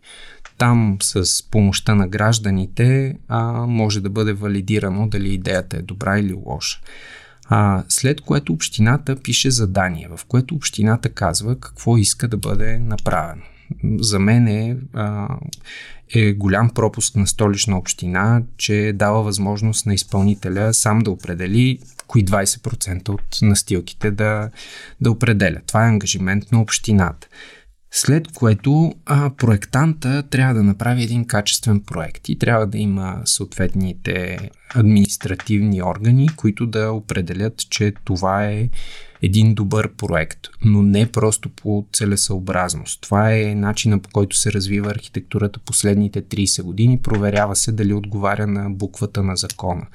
Там 0.58 0.98
с 1.02 1.44
помощта 1.52 1.96
на 1.96 2.08
гражданите 2.08 3.18
а, 3.28 3.42
може 3.68 4.02
да 4.02 4.10
бъде 4.10 4.34
валидирано 4.34 5.08
дали 5.08 5.34
идеята 5.34 5.78
е 5.78 5.82
добра 5.82 6.20
или 6.20 6.34
лоша. 6.34 6.80
А, 7.46 7.84
след 7.90 8.22
което 8.22 8.54
общината 8.54 9.16
пише 9.16 9.52
задание, 9.52 10.08
в 10.18 10.26
което 10.26 10.56
общината 10.56 11.10
казва 11.10 11.60
какво 11.60 11.98
иска 11.98 12.28
да 12.28 12.38
бъде 12.38 12.80
направено. 12.80 13.42
За 14.00 14.20
мен 14.20 14.48
е, 14.48 14.78
а, 14.94 15.28
е 16.16 16.34
голям 16.34 16.70
пропуск 16.70 17.16
на 17.16 17.28
столична 17.28 17.78
община, 17.78 18.42
че 18.58 18.92
дава 18.96 19.24
възможност 19.24 19.86
на 19.86 19.94
изпълнителя 19.94 20.74
сам 20.74 21.00
да 21.00 21.12
определи 21.12 21.80
кои 22.08 22.26
20% 22.26 23.10
от 23.10 23.40
настилките 23.42 24.12
да, 24.12 24.50
да 25.02 25.12
определя. 25.12 25.60
Това 25.68 25.86
е 25.86 25.90
ангажимент 25.90 26.52
на 26.52 26.62
общината. 26.62 27.28
След 27.92 28.28
което 28.28 28.94
а, 29.06 29.30
проектанта 29.30 30.24
трябва 30.24 30.54
да 30.54 30.64
направи 30.64 31.04
един 31.04 31.26
качествен 31.26 31.80
проект 31.80 32.30
и 32.30 32.40
трябва 32.40 32.68
да 32.68 32.78
има 32.78 33.22
съответните 33.26 34.38
административни 34.76 35.84
органи, 35.84 36.30
които 36.36 36.68
да 36.68 36.92
определят, 36.92 37.70
че 37.70 37.94
това 38.06 38.46
е 38.46 38.70
един 39.22 39.54
добър 39.54 39.94
проект, 39.94 40.40
но 40.66 40.84
не 40.84 41.12
просто 41.12 41.50
по 41.50 41.86
целесъобразност. 41.94 43.02
Това 43.02 43.36
е 43.36 43.56
начина 43.56 44.00
по 44.00 44.10
който 44.10 44.38
се 44.38 44.54
развива 44.54 44.92
архитектурата 44.92 45.60
последните 45.60 46.22
30 46.22 46.64
години. 46.64 47.02
Проверява 47.02 47.56
се 47.56 47.72
дали 47.72 47.94
отговаря 47.94 48.48
на 48.48 48.70
буквата 48.70 49.24
на 49.24 49.36
закона. 49.36 49.88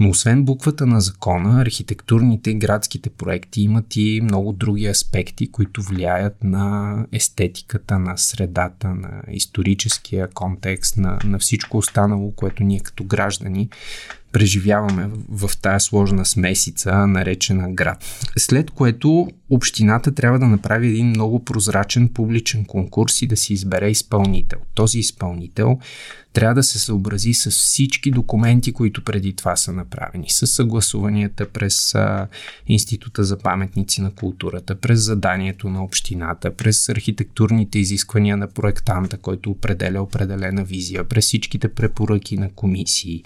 Но 0.00 0.10
освен 0.10 0.44
буквата 0.44 0.86
на 0.86 1.00
закона, 1.00 1.60
архитектурните 1.60 2.50
и 2.50 2.54
градските 2.54 3.10
проекти 3.10 3.62
имат 3.62 3.96
и 3.96 4.20
много 4.24 4.52
други 4.52 4.86
аспекти, 4.86 5.50
които 5.50 5.82
влияят 5.82 6.44
на 6.44 6.96
естетиката, 7.12 7.98
на 7.98 8.16
средата, 8.16 8.88
на 8.88 9.22
историческия 9.30 10.28
контекст, 10.28 10.96
на, 10.96 11.18
на 11.24 11.38
всичко 11.38 11.78
останало, 11.78 12.32
което 12.32 12.62
ние 12.62 12.80
като 12.80 13.04
граждани 13.04 13.68
преживяваме 14.32 15.10
в, 15.28 15.48
в 15.48 15.56
тая 15.56 15.80
сложна 15.80 16.26
смесица, 16.26 17.06
наречена 17.06 17.72
град. 17.72 18.04
След 18.38 18.70
което 18.70 19.28
общината 19.50 20.14
трябва 20.14 20.38
да 20.38 20.46
направи 20.46 20.88
един 20.88 21.06
много 21.06 21.44
прозрачен 21.44 22.08
публичен 22.08 22.64
конкурс 22.64 23.22
и 23.22 23.26
да 23.26 23.36
си 23.36 23.52
избере 23.52 23.90
изпълнител. 23.90 24.58
Този 24.74 24.98
изпълнител 24.98 25.78
трябва 26.32 26.54
да 26.54 26.62
се 26.62 26.78
съобрази 26.78 27.34
с 27.34 27.50
всички 27.50 28.10
документи, 28.10 28.72
които 28.72 29.04
преди 29.04 29.36
това 29.36 29.56
са 29.56 29.72
направени, 29.72 30.26
с 30.28 30.46
съгласуванията 30.46 31.48
през 31.48 31.94
а, 31.94 32.28
Института 32.66 33.24
за 33.24 33.38
паметници 33.38 34.00
на 34.00 34.10
културата, 34.14 34.74
през 34.74 35.00
заданието 35.00 35.68
на 35.68 35.84
общината, 35.84 36.56
през 36.56 36.88
архитектурните 36.88 37.78
изисквания 37.78 38.36
на 38.36 38.48
проектанта, 38.48 39.16
който 39.18 39.50
определя 39.50 40.02
определена 40.02 40.64
визия, 40.64 41.04
през 41.04 41.24
всичките 41.24 41.68
препоръки 41.68 42.36
на 42.36 42.52
комисии, 42.52 43.24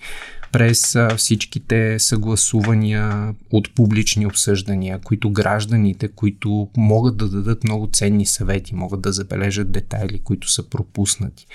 през 0.56 0.96
всичките 1.16 1.98
съгласувания 1.98 3.34
от 3.50 3.74
публични 3.74 4.26
обсъждания, 4.26 4.98
които 4.98 5.30
гражданите, 5.30 6.08
които 6.08 6.68
могат 6.76 7.16
да 7.16 7.28
дадат 7.28 7.64
много 7.64 7.88
ценни 7.92 8.26
съвети, 8.26 8.74
могат 8.74 9.00
да 9.00 9.12
забележат 9.12 9.72
детайли, 9.72 10.18
които 10.18 10.52
са 10.52 10.68
пропуснати, 10.68 11.46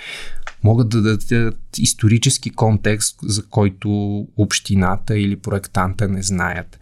могат 0.64 0.90
да 0.90 1.02
дадат 1.02 1.54
исторически 1.78 2.50
контекст, 2.50 3.20
за 3.24 3.44
който 3.46 3.90
общината 4.38 5.20
или 5.20 5.36
проектанта 5.36 6.08
не 6.08 6.24
знаят. 6.24 6.80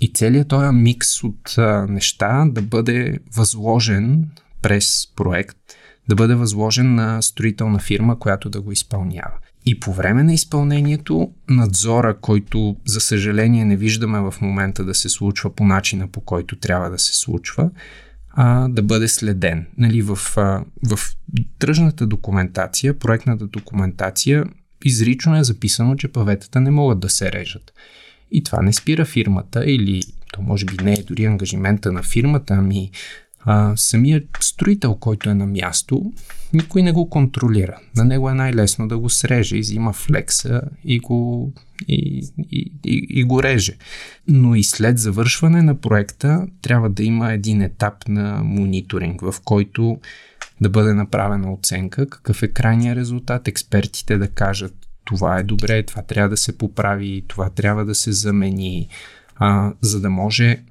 И 0.00 0.12
целият 0.12 0.48
този 0.48 0.76
микс 0.76 1.24
от 1.24 1.54
неща 1.88 2.44
да 2.48 2.62
бъде 2.62 3.18
възложен 3.36 4.24
през 4.62 5.14
проект, 5.16 5.58
да 6.08 6.14
бъде 6.14 6.34
възложен 6.34 6.94
на 6.94 7.22
строителна 7.22 7.78
фирма, 7.78 8.18
която 8.18 8.50
да 8.50 8.60
го 8.60 8.72
изпълнява. 8.72 9.34
И 9.66 9.80
по 9.80 9.92
време 9.92 10.22
на 10.22 10.34
изпълнението, 10.34 11.30
надзора, 11.48 12.16
който 12.20 12.76
за 12.84 13.00
съжаление 13.00 13.64
не 13.64 13.76
виждаме 13.76 14.20
в 14.20 14.34
момента 14.40 14.84
да 14.84 14.94
се 14.94 15.08
случва 15.08 15.54
по 15.54 15.64
начина 15.64 16.08
по 16.08 16.20
който 16.20 16.56
трябва 16.56 16.90
да 16.90 16.98
се 16.98 17.16
случва, 17.16 17.70
а, 18.30 18.68
да 18.68 18.82
бъде 18.82 19.08
следен. 19.08 19.66
Нали, 19.78 20.02
в, 20.02 20.18
а, 20.36 20.64
в 20.88 20.98
тръжната 21.58 22.06
документация, 22.06 22.98
проектната 22.98 23.46
документация, 23.46 24.44
изрично 24.84 25.36
е 25.36 25.44
записано, 25.44 25.96
че 25.96 26.08
паветата 26.08 26.60
не 26.60 26.70
могат 26.70 27.00
да 27.00 27.08
се 27.08 27.32
режат. 27.32 27.72
И 28.30 28.42
това 28.42 28.62
не 28.62 28.72
спира 28.72 29.04
фирмата 29.04 29.64
или 29.70 30.02
то 30.32 30.42
може 30.42 30.64
би 30.64 30.84
не 30.84 30.92
е 30.92 31.02
дори 31.02 31.24
ангажимента 31.24 31.92
на 31.92 32.02
фирмата, 32.02 32.54
ами 32.54 32.90
а, 33.44 33.72
самият 33.76 34.24
строител, 34.40 34.94
който 34.94 35.30
е 35.30 35.34
на 35.34 35.46
място, 35.46 36.12
никой 36.52 36.82
не 36.82 36.92
го 36.92 37.10
контролира. 37.10 37.78
На 37.96 38.04
него 38.04 38.30
е 38.30 38.34
най-лесно 38.34 38.88
да 38.88 38.98
го 38.98 39.10
среже, 39.10 39.58
взима 39.58 39.92
флекса 39.92 40.62
и 40.84 40.98
го, 40.98 41.52
и, 41.88 42.28
и, 42.50 42.72
и, 42.84 43.06
и 43.10 43.24
го 43.24 43.42
реже. 43.42 43.76
Но 44.28 44.54
и 44.54 44.64
след 44.64 44.98
завършване 44.98 45.62
на 45.62 45.80
проекта 45.80 46.46
трябва 46.62 46.90
да 46.90 47.02
има 47.02 47.32
един 47.32 47.62
етап 47.62 48.08
на 48.08 48.42
мониторинг, 48.44 49.20
в 49.20 49.34
който 49.44 49.98
да 50.60 50.68
бъде 50.68 50.94
направена 50.94 51.52
оценка 51.52 52.06
какъв 52.06 52.42
е 52.42 52.48
крайният 52.48 52.96
резултат, 52.96 53.48
експертите 53.48 54.18
да 54.18 54.28
кажат 54.28 54.74
това 55.04 55.38
е 55.38 55.42
добре, 55.42 55.82
това 55.82 56.02
трябва 56.02 56.28
да 56.28 56.36
се 56.36 56.58
поправи, 56.58 57.24
това 57.28 57.50
трябва 57.50 57.84
да 57.84 57.94
се 57.94 58.12
замени, 58.12 58.88
а, 59.36 59.72
за 59.80 60.00
да 60.00 60.10
може 60.10 60.62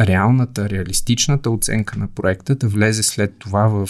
реалната, 0.00 0.70
реалистичната 0.70 1.50
оценка 1.50 1.98
на 1.98 2.08
проекта 2.08 2.54
да 2.54 2.68
влезе 2.68 3.02
след 3.02 3.38
това 3.38 3.66
в 3.66 3.88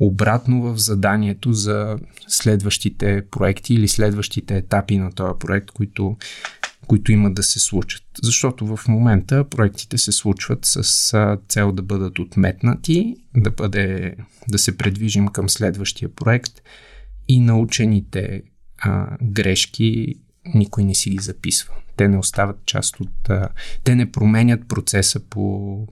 обратно 0.00 0.62
в 0.62 0.78
заданието 0.78 1.52
за 1.52 1.98
следващите 2.28 3.22
проекти 3.30 3.74
или 3.74 3.88
следващите 3.88 4.56
етапи 4.56 4.98
на 4.98 5.12
този 5.12 5.38
проект, 5.38 5.70
които, 5.70 6.16
които 6.86 7.12
имат 7.12 7.34
да 7.34 7.42
се 7.42 7.60
случат. 7.60 8.02
Защото 8.22 8.76
в 8.76 8.88
момента 8.88 9.44
проектите 9.44 9.98
се 9.98 10.12
случват 10.12 10.60
с 10.62 11.38
цел 11.48 11.72
да 11.72 11.82
бъдат 11.82 12.18
отметнати, 12.18 13.16
да, 13.36 13.50
бъде, 13.50 14.16
да 14.48 14.58
се 14.58 14.76
предвижим 14.76 15.28
към 15.28 15.48
следващия 15.48 16.08
проект 16.14 16.52
и 17.28 17.40
научените 17.40 18.42
а, 18.78 19.16
грешки 19.22 20.14
никой 20.54 20.84
не 20.84 20.94
си 20.94 21.10
ги 21.10 21.18
записва. 21.18 21.74
Те 21.98 22.08
не 22.08 22.18
остават 22.18 22.66
част 22.66 23.00
от... 23.00 23.28
А, 23.28 23.48
те 23.84 23.94
не 23.94 24.12
променят 24.12 24.68
процеса 24.68 25.20
по, 25.20 25.40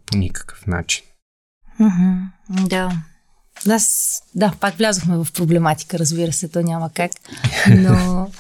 по 0.07 0.19
никакъв 0.19 0.67
начин. 0.67 1.05
Mm-hmm, 1.81 2.69
да. 2.69 2.91
Аз, 3.69 4.19
да, 4.35 4.53
пак 4.61 4.75
влязохме 4.75 5.17
в 5.17 5.27
проблематика, 5.35 5.99
разбира 5.99 6.33
се, 6.33 6.49
то 6.49 6.63
няма 6.63 6.91
как. 6.95 7.11
Но 7.71 8.31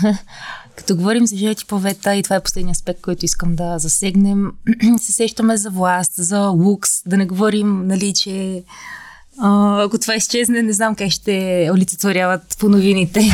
като 0.76 0.96
говорим 0.96 1.26
за 1.26 1.36
живети 1.36 1.64
повета, 1.64 2.16
и 2.16 2.22
това 2.22 2.36
е 2.36 2.42
последния 2.42 2.72
аспект, 2.72 3.00
който 3.00 3.24
искам 3.24 3.56
да 3.56 3.78
засегнем, 3.78 4.52
се 4.98 5.12
сещаме 5.12 5.56
за 5.56 5.70
власт, 5.70 6.12
за 6.16 6.40
лукс, 6.40 6.90
да 7.06 7.16
не 7.16 7.26
говорим, 7.26 7.86
нали, 7.86 8.14
че 8.14 8.64
ако 9.38 9.98
това 9.98 10.14
изчезне, 10.14 10.62
не 10.62 10.72
знам 10.72 10.94
как 10.94 11.10
ще 11.10 11.68
олицетворяват 11.72 12.56
по 12.58 12.68
новините 12.68 13.20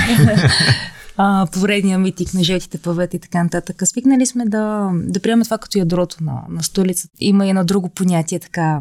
а, 1.17 1.47
поредния 1.53 1.99
митик 1.99 2.35
на 2.35 2.45
жълтите 2.45 2.79
павета 2.79 3.17
и 3.17 3.21
така 3.21 3.43
нататък. 3.43 3.83
Свикнали 3.85 4.27
сме 4.27 4.45
да, 4.47 4.91
да 4.95 5.21
приемем 5.21 5.45
това 5.45 5.59
като 5.59 5.79
ядрото 5.79 6.25
на, 6.25 6.43
на 6.49 6.63
столицата. 6.63 7.15
Има 7.21 7.47
и 7.47 7.49
едно 7.49 7.65
друго 7.65 7.89
понятие, 7.89 8.39
така 8.39 8.81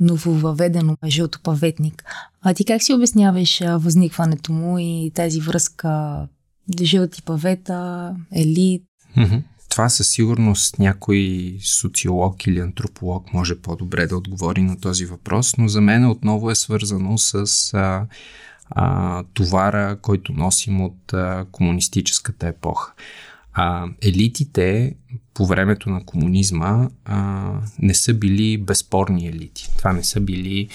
нововъведено 0.00 0.96
жълтопаветник. 1.06 2.04
А 2.42 2.54
ти 2.54 2.64
как 2.64 2.82
си 2.82 2.94
обясняваш 2.94 3.60
възникването 3.76 4.52
му 4.52 4.78
и 4.78 5.12
тази 5.14 5.40
връзка 5.40 6.22
жълти 6.82 7.22
павета, 7.22 8.14
елит? 8.32 8.82
Това 9.68 9.88
със 9.88 10.08
сигурност 10.08 10.78
някой 10.78 11.56
социолог 11.80 12.46
или 12.46 12.60
антрополог 12.60 13.32
може 13.32 13.54
по-добре 13.58 14.06
да 14.06 14.16
отговори 14.16 14.62
на 14.62 14.80
този 14.80 15.06
въпрос, 15.06 15.56
но 15.56 15.68
за 15.68 15.80
мен 15.80 16.10
отново 16.10 16.50
е 16.50 16.54
свързано 16.54 17.18
с 17.18 17.34
а, 17.74 18.06
а, 18.74 19.24
товара, 19.34 19.98
който 20.02 20.32
носим 20.32 20.80
от 20.80 21.12
а, 21.12 21.46
комунистическата 21.52 22.46
епоха. 22.46 22.92
А, 23.52 23.86
елитите 24.02 24.94
по 25.34 25.46
времето 25.46 25.90
на 25.90 26.04
комунизма 26.04 26.88
а, 27.04 27.52
не 27.78 27.94
са 27.94 28.14
били 28.14 28.58
безспорни 28.58 29.26
елити. 29.26 29.70
Това 29.76 29.92
не 29.92 30.04
са 30.04 30.20
били 30.20 30.68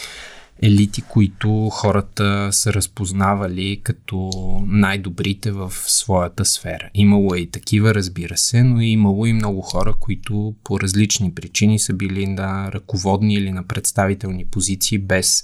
елити, 0.61 1.01
които 1.01 1.69
хората 1.69 2.49
са 2.51 2.73
разпознавали 2.73 3.81
като 3.83 4.31
най-добрите 4.67 5.51
в 5.51 5.73
своята 5.75 6.45
сфера. 6.45 6.89
Имало 6.93 7.35
е 7.35 7.39
и 7.39 7.51
такива, 7.51 7.95
разбира 7.95 8.37
се, 8.37 8.63
но 8.63 8.81
е 8.81 8.85
имало 8.85 9.25
и 9.25 9.33
много 9.33 9.61
хора, 9.61 9.93
които 9.99 10.55
по 10.63 10.79
различни 10.79 11.33
причини 11.33 11.79
са 11.79 11.93
били 11.93 12.27
на 12.27 12.71
ръководни 12.71 13.33
или 13.33 13.51
на 13.51 13.63
представителни 13.63 14.45
позиции 14.45 14.97
без, 14.97 15.43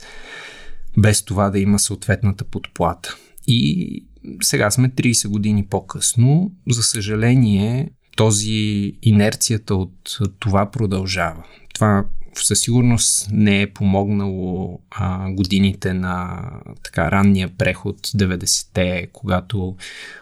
без 0.98 1.24
това 1.24 1.50
да 1.50 1.60
има 1.60 1.80
съответната 1.80 2.44
подплата. 2.44 3.18
И 3.48 4.06
сега 4.42 4.72
сме 4.72 4.90
30 4.90 5.28
години 5.28 5.66
по-късно. 5.66 6.52
За 6.70 6.84
съжаление, 6.84 7.92
този 8.16 8.94
инерцията 9.02 9.76
от 9.76 10.18
това 10.40 10.72
продължава. 10.72 11.44
Това 11.74 12.06
със 12.36 12.60
сигурност 12.60 13.28
не 13.32 13.62
е 13.62 13.74
помогнало 13.74 14.80
а, 14.92 15.32
годините 15.32 15.94
на 15.94 16.42
така 16.84 17.12
ранния 17.12 17.50
преход 17.58 18.08
90-те, 18.08 19.08
когато 19.14 19.76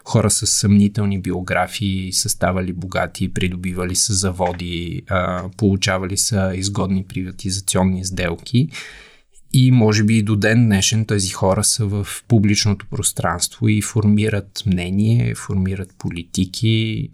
хора 0.05 0.29
с 0.29 0.47
съмнителни 0.47 1.21
биографии 1.21 2.13
са 2.13 2.29
ставали 2.29 2.73
богати, 2.73 3.33
придобивали 3.33 3.95
са 3.95 4.13
заводи, 4.13 5.01
а, 5.09 5.49
получавали 5.57 6.17
са 6.17 6.51
изгодни 6.55 7.03
приватизационни 7.03 8.05
сделки. 8.05 8.69
И 9.53 9.71
може 9.71 10.03
би 10.03 10.17
и 10.17 10.23
до 10.23 10.35
ден 10.35 10.65
днешен 10.65 11.05
тези 11.05 11.29
хора 11.29 11.63
са 11.63 11.85
в 11.85 12.07
публичното 12.27 12.85
пространство 12.85 13.67
и 13.67 13.81
формират 13.81 14.63
мнение, 14.65 15.35
формират 15.35 15.89
политики, 15.97 17.09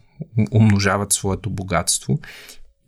умножават 0.51 1.13
своето 1.13 1.49
богатство. 1.49 2.19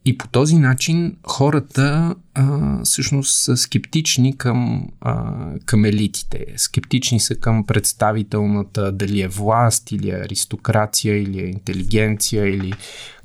И 0.05 0.17
по 0.17 0.27
този 0.27 0.57
начин 0.57 1.15
хората 1.23 2.15
а, 2.33 2.83
всъщност 2.83 3.35
са 3.35 3.57
скептични 3.57 4.37
към, 4.37 4.87
а, 5.01 5.35
към 5.65 5.85
елитите. 5.85 6.45
Скептични 6.57 7.19
са 7.19 7.35
към 7.35 7.65
представителната, 7.65 8.91
дали 8.91 9.21
е 9.21 9.27
власт, 9.27 9.91
или 9.91 10.09
е 10.09 10.21
аристокрация, 10.25 11.21
или 11.21 11.39
е 11.39 11.47
интелигенция, 11.47 12.47
или 12.55 12.73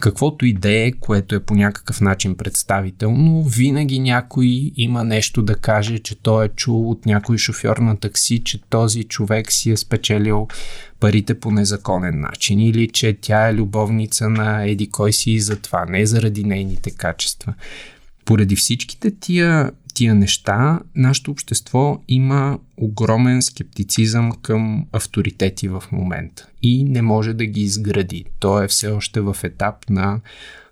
каквото 0.01 0.47
и 0.47 0.57
е, 0.65 0.93
което 0.93 1.35
е 1.35 1.45
по 1.45 1.55
някакъв 1.55 2.01
начин 2.01 2.37
представително. 2.37 3.43
Винаги 3.43 3.99
някой 3.99 4.73
има 4.77 5.05
нещо 5.05 5.43
да 5.43 5.55
каже, 5.55 5.99
че 5.99 6.15
той 6.23 6.45
е 6.45 6.49
чул 6.49 6.91
от 6.91 7.07
някой 7.07 7.39
шофьор 7.39 7.77
на 7.77 7.97
такси, 7.97 8.45
че 8.45 8.61
този 8.71 9.05
човек 9.05 9.53
си 9.53 9.71
е 9.71 9.77
спечелил 9.77 10.49
парите 11.05 11.41
по 11.41 11.51
незаконен 11.51 12.21
начин 12.21 12.61
или 12.61 12.89
че 12.89 13.19
тя 13.21 13.49
е 13.49 13.55
любовница 13.55 14.29
на 14.29 14.65
еди 14.65 14.91
кой 14.91 15.13
си 15.13 15.31
и 15.31 15.41
затова, 15.41 15.85
не 15.89 16.07
заради 16.07 16.45
нейните 16.45 16.91
качества. 16.91 17.55
Поради 18.25 18.57
всичките 18.57 19.11
тия, 19.21 19.71
тия 19.95 20.15
неща, 20.15 20.81
нашето 20.97 21.31
общество 21.31 22.03
има 22.09 22.59
огромен 22.77 23.43
скептицизъм 23.43 24.33
към 24.43 24.87
авторитети 24.93 25.69
в 25.69 25.83
момента 25.93 26.49
и 26.63 26.85
не 26.85 27.03
може 27.03 27.35
да 27.35 27.47
ги 27.47 27.61
изгради. 27.61 28.25
То 28.39 28.63
е 28.63 28.69
все 28.69 28.89
още 28.89 29.21
в 29.21 29.37
етап 29.43 29.91
на 29.91 30.21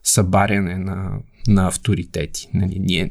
събаряне 0.04 0.78
на, 0.78 1.10
на 1.48 1.66
авторитети. 1.66 2.48
Нали, 2.54 2.78
ние, 2.78 3.10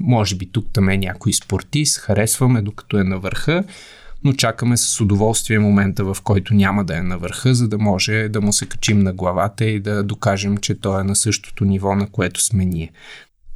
може 0.00 0.36
би 0.36 0.46
тук 0.46 0.66
там 0.72 0.88
е 0.88 0.96
някой 0.96 1.32
спортист, 1.32 1.98
харесваме 1.98 2.62
докато 2.62 2.98
е 2.98 3.04
на 3.04 3.18
върха, 3.18 3.64
но 4.24 4.32
чакаме 4.32 4.76
с 4.76 5.00
удоволствие 5.00 5.58
момента, 5.58 6.04
в 6.04 6.16
който 6.22 6.54
няма 6.54 6.84
да 6.84 6.96
е 6.96 7.02
на 7.02 7.18
върха, 7.18 7.54
за 7.54 7.68
да 7.68 7.78
може 7.78 8.28
да 8.28 8.40
му 8.40 8.52
се 8.52 8.66
качим 8.66 8.98
на 8.98 9.12
главата 9.12 9.64
и 9.64 9.80
да 9.80 10.02
докажем, 10.04 10.56
че 10.56 10.80
той 10.80 11.00
е 11.00 11.04
на 11.04 11.16
същото 11.16 11.64
ниво, 11.64 11.94
на 11.94 12.08
което 12.10 12.42
сме 12.42 12.64
ние. 12.64 12.92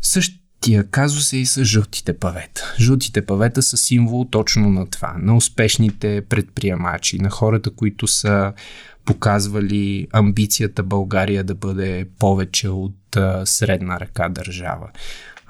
Същия 0.03 0.85
казус 0.91 1.33
е 1.33 1.37
и 1.37 1.47
с 1.47 1.65
жълтите 1.65 2.19
павета. 2.19 2.75
Жълтите 2.81 3.27
павета 3.27 3.63
са 3.63 3.77
символ 3.77 4.25
точно 4.31 4.71
на 4.71 4.91
това, 4.91 5.15
на 5.19 5.37
успешните 5.37 6.23
предприемачи, 6.29 7.19
на 7.19 7.31
хората, 7.31 7.71
които 7.71 8.07
са 8.07 8.53
показвали 9.05 10.09
амбицията 10.13 10.83
България 10.83 11.45
да 11.45 11.55
бъде 11.55 12.07
повече 12.19 12.69
от 12.69 13.17
средна 13.45 14.01
ръка 14.01 14.29
държава. 14.29 14.91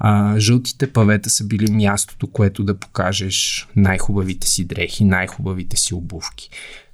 А, 0.03 0.38
жълтите 0.38 0.92
павета 0.92 1.30
са 1.30 1.44
били 1.44 1.72
мястото, 1.72 2.26
което 2.26 2.64
да 2.64 2.78
покажеш 2.78 3.68
най-хубавите 3.76 4.46
си 4.46 4.64
дрехи, 4.64 5.05
най-хубавите 5.05 5.76
си 5.76 5.94
обувки. 5.94 6.51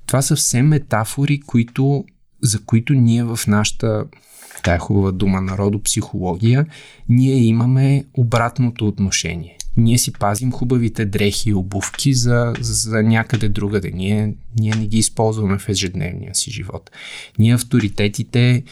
Това 0.07 0.23
са 0.23 0.37
все 0.37 0.63
метафори, 0.63 1.41
които, 1.41 2.05
за 2.43 2.65
които 2.65 2.93
ние 2.93 3.25
в 3.25 3.41
нашата 3.47 4.05
тая 4.63 4.79
хубава 4.79 5.13
дума 5.13 5.41
народопсихология, 5.41 6.67
ние 7.09 7.35
имаме 7.35 8.05
обратното 8.15 8.89
отношение. 8.89 9.57
Ние 9.77 9.99
си 9.99 10.13
пазим 10.13 10.53
хубавите 10.53 11.05
дрехи 11.05 11.51
и 11.51 11.55
обувки 11.55 12.15
за, 12.15 12.55
за 12.61 13.03
някъде 13.03 13.49
другаде. 13.49 13.91
Ние, 13.95 14.35
ние 14.59 14.75
не 14.75 14.87
ги 14.87 14.99
използваме 14.99 15.59
в 15.59 15.69
ежедневния 15.69 16.35
си 16.35 16.51
живот. 16.51 16.91
Ние 17.39 17.55
авторитетите 17.55 18.63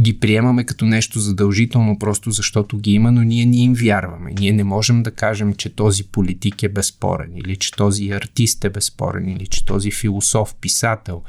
ги 0.00 0.20
приемаме 0.20 0.64
като 0.64 0.84
нещо 0.84 1.18
задължително, 1.18 1.98
просто 1.98 2.30
защото 2.30 2.78
ги 2.78 2.92
има, 2.92 3.12
но 3.12 3.22
ние 3.22 3.46
не 3.46 3.56
им 3.56 3.74
вярваме. 3.74 4.32
Ние 4.38 4.52
не 4.52 4.64
можем 4.64 5.02
да 5.02 5.10
кажем, 5.10 5.54
че 5.54 5.74
този 5.74 6.04
политик 6.04 6.62
е 6.62 6.68
безспорен, 6.68 7.36
или 7.36 7.56
че 7.56 7.72
този 7.72 8.10
артист 8.10 8.64
е 8.64 8.70
безспорен, 8.70 9.28
или 9.28 9.46
че 9.46 9.64
този 9.64 9.90
философ, 9.90 10.54
писател, 10.60 11.22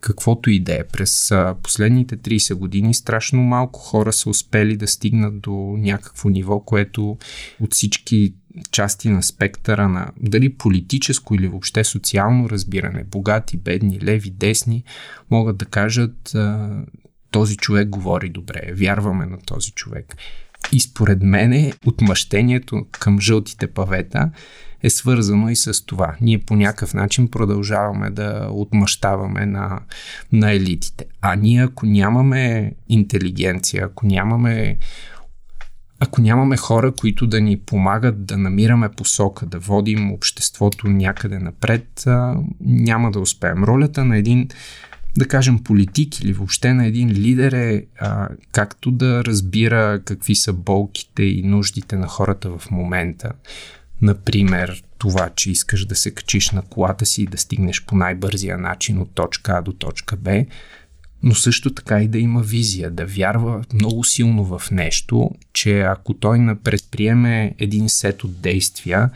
каквото 0.00 0.50
и 0.50 0.60
да 0.60 0.74
е. 0.74 0.84
През 0.92 1.32
последните 1.62 2.16
30 2.16 2.54
години 2.54 2.94
страшно 2.94 3.42
малко 3.42 3.80
хора 3.80 4.12
са 4.12 4.30
успели 4.30 4.76
да 4.76 4.86
стигнат 4.86 5.40
до 5.40 5.74
някакво 5.78 6.28
ниво, 6.28 6.60
което 6.60 7.18
от 7.60 7.74
всички 7.74 8.34
части 8.70 9.08
на 9.08 9.22
спектъра 9.22 9.88
на 9.88 10.10
дали 10.20 10.54
политическо 10.54 11.34
или 11.34 11.48
въобще 11.48 11.84
социално 11.84 12.50
разбиране, 12.50 13.04
богати, 13.04 13.56
бедни, 13.56 14.00
леви, 14.02 14.30
десни, 14.30 14.84
могат 15.30 15.56
да 15.56 15.64
кажат 15.64 16.36
този 17.30 17.56
човек 17.56 17.88
говори 17.88 18.28
добре, 18.28 18.72
вярваме 18.72 19.26
на 19.26 19.38
този 19.46 19.70
човек. 19.70 20.16
И 20.72 20.80
според 20.80 21.22
мене 21.22 21.72
отмъщението 21.86 22.86
към 22.90 23.20
жълтите 23.20 23.66
павета 23.66 24.30
е 24.82 24.90
свързано 24.90 25.48
и 25.48 25.56
с 25.56 25.86
това. 25.86 26.16
Ние 26.20 26.38
по 26.38 26.56
някакъв 26.56 26.94
начин 26.94 27.28
продължаваме 27.28 28.10
да 28.10 28.48
отмъщаваме 28.50 29.46
на, 29.46 29.80
на 30.32 30.52
елитите. 30.52 31.04
А 31.20 31.34
ние 31.34 31.64
ако 31.64 31.86
нямаме 31.86 32.72
интелигенция, 32.88 33.84
ако 33.84 34.06
нямаме 34.06 34.76
ако 36.02 36.20
нямаме 36.20 36.56
хора, 36.56 36.92
които 36.92 37.26
да 37.26 37.40
ни 37.40 37.60
помагат 37.60 38.24
да 38.24 38.38
намираме 38.38 38.88
посока, 38.88 39.46
да 39.46 39.58
водим 39.58 40.12
обществото 40.12 40.88
някъде 40.88 41.38
напред, 41.38 42.04
няма 42.60 43.10
да 43.10 43.20
успеем. 43.20 43.64
Ролята 43.64 44.04
на 44.04 44.16
един 44.16 44.48
да 45.16 45.28
кажем, 45.28 45.58
политик 45.58 46.20
или 46.20 46.32
въобще 46.32 46.74
на 46.74 46.86
един 46.86 47.08
лидер 47.08 47.52
е 47.52 47.86
а, 47.98 48.28
както 48.52 48.90
да 48.90 49.24
разбира 49.24 50.00
какви 50.04 50.34
са 50.34 50.52
болките 50.52 51.22
и 51.22 51.42
нуждите 51.42 51.96
на 51.96 52.06
хората 52.06 52.58
в 52.58 52.70
момента. 52.70 53.32
Например, 54.02 54.82
това, 54.98 55.30
че 55.36 55.50
искаш 55.50 55.84
да 55.84 55.94
се 55.96 56.10
качиш 56.10 56.50
на 56.50 56.62
колата 56.62 57.06
си 57.06 57.22
и 57.22 57.26
да 57.26 57.38
стигнеш 57.38 57.84
по 57.84 57.96
най-бързия 57.96 58.58
начин 58.58 58.98
от 58.98 59.10
точка 59.14 59.52
А 59.52 59.62
до 59.62 59.72
точка 59.72 60.16
Б, 60.16 60.44
но 61.22 61.34
също 61.34 61.74
така 61.74 62.02
и 62.02 62.08
да 62.08 62.18
има 62.18 62.42
визия, 62.42 62.90
да 62.90 63.06
вярва 63.06 63.64
много 63.74 64.04
силно 64.04 64.44
в 64.44 64.70
нещо, 64.70 65.30
че 65.52 65.80
ако 65.80 66.14
той 66.14 66.56
предприеме 66.64 67.54
един 67.58 67.88
сет 67.88 68.24
от 68.24 68.40
действия, 68.40 69.10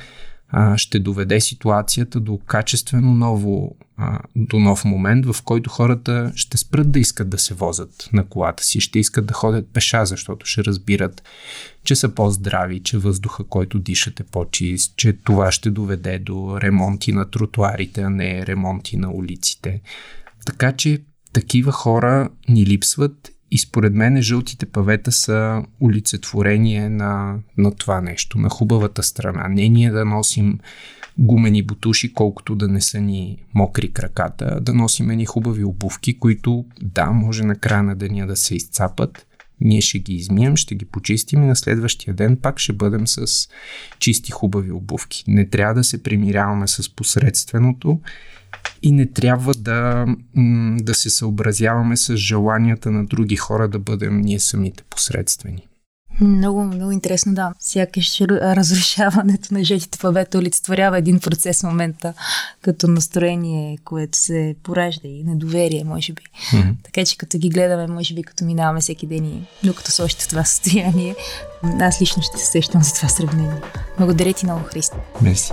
ще 0.77 0.99
доведе 0.99 1.41
ситуацията 1.41 2.21
до 2.21 2.39
качествено 2.47 3.15
ново, 3.15 3.77
а, 3.97 4.19
до 4.37 4.59
нов 4.59 4.85
момент, 4.85 5.27
в 5.27 5.43
който 5.43 5.71
хората 5.71 6.33
ще 6.35 6.59
спрат 6.59 6.93
да 6.93 6.99
искат 6.99 7.29
да 7.29 7.39
се 7.39 7.55
возят 7.55 8.09
на 8.13 8.25
колата 8.25 8.65
си, 8.65 8.81
ще 8.81 8.99
искат 8.99 9.27
да 9.27 9.35
ходят 9.35 9.69
пеша, 9.73 10.07
защото 10.07 10.47
ще 10.47 10.65
разбират, 10.65 11.23
че 11.85 11.97
са 11.97 12.09
по-здрави, 12.09 12.81
че 12.81 12.99
въздуха, 12.99 13.45
който 13.45 13.79
дишат 13.79 14.21
е 14.21 14.25
по-чист, 14.25 14.93
че 14.97 15.13
това 15.13 15.53
ще 15.53 15.71
доведе 15.71 16.19
до 16.19 16.61
ремонти 16.61 17.13
на 17.13 17.31
тротуарите, 17.31 18.01
а 18.03 18.11
не 18.11 18.47
ремонти 18.47 18.97
на 18.97 19.13
улиците. 19.13 19.81
Така 20.47 20.73
че 20.73 21.03
такива 21.33 21.73
хора 21.73 22.29
ни 22.49 22.67
липсват 22.67 23.34
и 23.55 23.59
според 23.59 23.95
мен 23.95 24.23
жълтите 24.23 24.67
павета 24.67 25.13
са 25.13 25.63
улицетворение 25.81 26.89
на, 26.89 27.39
на 27.59 27.75
това 27.75 28.01
нещо, 28.01 28.39
на 28.39 28.49
хубавата 28.49 29.03
страна. 29.03 29.49
Не 29.49 29.69
ние 29.69 29.91
да 29.91 30.05
носим 30.05 30.59
гумени 31.19 31.63
бутуши, 31.63 32.13
колкото 32.13 32.55
да 32.55 32.69
не 32.69 32.81
са 32.81 33.01
ни 33.01 33.39
мокри 33.55 33.93
краката, 33.93 34.59
да 34.61 34.75
носим 34.75 35.07
ни 35.07 35.27
хубави 35.27 35.65
обувки, 35.65 36.19
които 36.19 36.65
да, 36.83 37.07
може 37.07 37.45
на 37.45 37.57
края 37.57 37.83
на 37.83 37.97
деня 37.97 38.27
да 38.27 38.37
се 38.37 38.55
изцапат, 38.55 39.27
ние 39.61 39.81
ще 39.81 39.99
ги 39.99 40.15
измием, 40.15 40.57
ще 40.57 40.75
ги 40.75 40.85
почистим 40.85 41.43
и 41.43 41.47
на 41.47 41.57
следващия 41.57 42.15
ден 42.15 42.37
пак 42.37 42.59
ще 42.59 42.73
бъдем 42.73 43.07
с 43.07 43.49
чисти 43.99 44.33
хубави 44.33 44.73
обувки. 44.73 45.25
Не 45.27 45.49
трябва 45.49 45.75
да 45.75 45.85
се 45.85 46.03
примиряваме 46.03 46.69
с 46.69 46.95
посредственото 46.95 48.01
и 48.85 48.93
не 48.93 49.07
трябва 49.07 49.55
да, 49.55 50.07
да 50.81 50.95
се 50.95 51.11
съобразяваме 51.11 51.97
с 51.97 52.17
желанията 52.17 52.91
на 52.91 53.07
други 53.07 53.37
хора 53.37 53.69
да 53.69 53.79
бъдем 53.79 54.21
ние 54.21 54.39
самите 54.41 54.83
посредствени. 54.91 55.67
Много, 56.21 56.65
много 56.65 56.93
интересно, 56.93 57.35
да. 57.35 57.53
Сякаш 57.59 58.21
разрушаването 58.21 59.55
на 59.55 59.65
жълтите 59.65 59.99
павета 59.99 60.39
олицетворява 60.39 60.99
един 60.99 61.21
процес 61.21 61.61
в 61.61 61.63
момента, 61.63 62.15
като 62.63 62.89
настроение, 62.89 63.79
което 63.85 64.19
се 64.19 64.55
поражда 64.63 65.09
и 65.09 65.25
недоверие, 65.25 65.85
може 65.85 66.13
би. 66.13 66.23
Mm-hmm. 66.23 66.75
Така 66.83 67.05
че 67.05 67.17
като 67.17 67.39
ги 67.39 67.49
гледаме, 67.49 67.87
може 67.87 68.15
би 68.15 68.23
като 68.23 68.45
минаваме 68.45 68.81
всеки 68.81 69.07
ден 69.07 69.25
и 69.25 69.43
докато 69.65 69.91
са 69.91 70.05
още 70.05 70.25
в 70.25 70.29
това 70.29 70.45
състояние, 70.45 71.15
аз 71.81 72.03
лично 72.03 72.23
ще 72.23 72.39
се 72.39 72.47
сещам 72.47 72.83
за 72.83 72.95
това 72.95 73.09
сравнение. 73.09 73.61
Благодаря 73.99 74.33
ти 74.33 74.47
много, 74.47 74.65
Христо. 74.65 74.97
Мерси. 75.23 75.53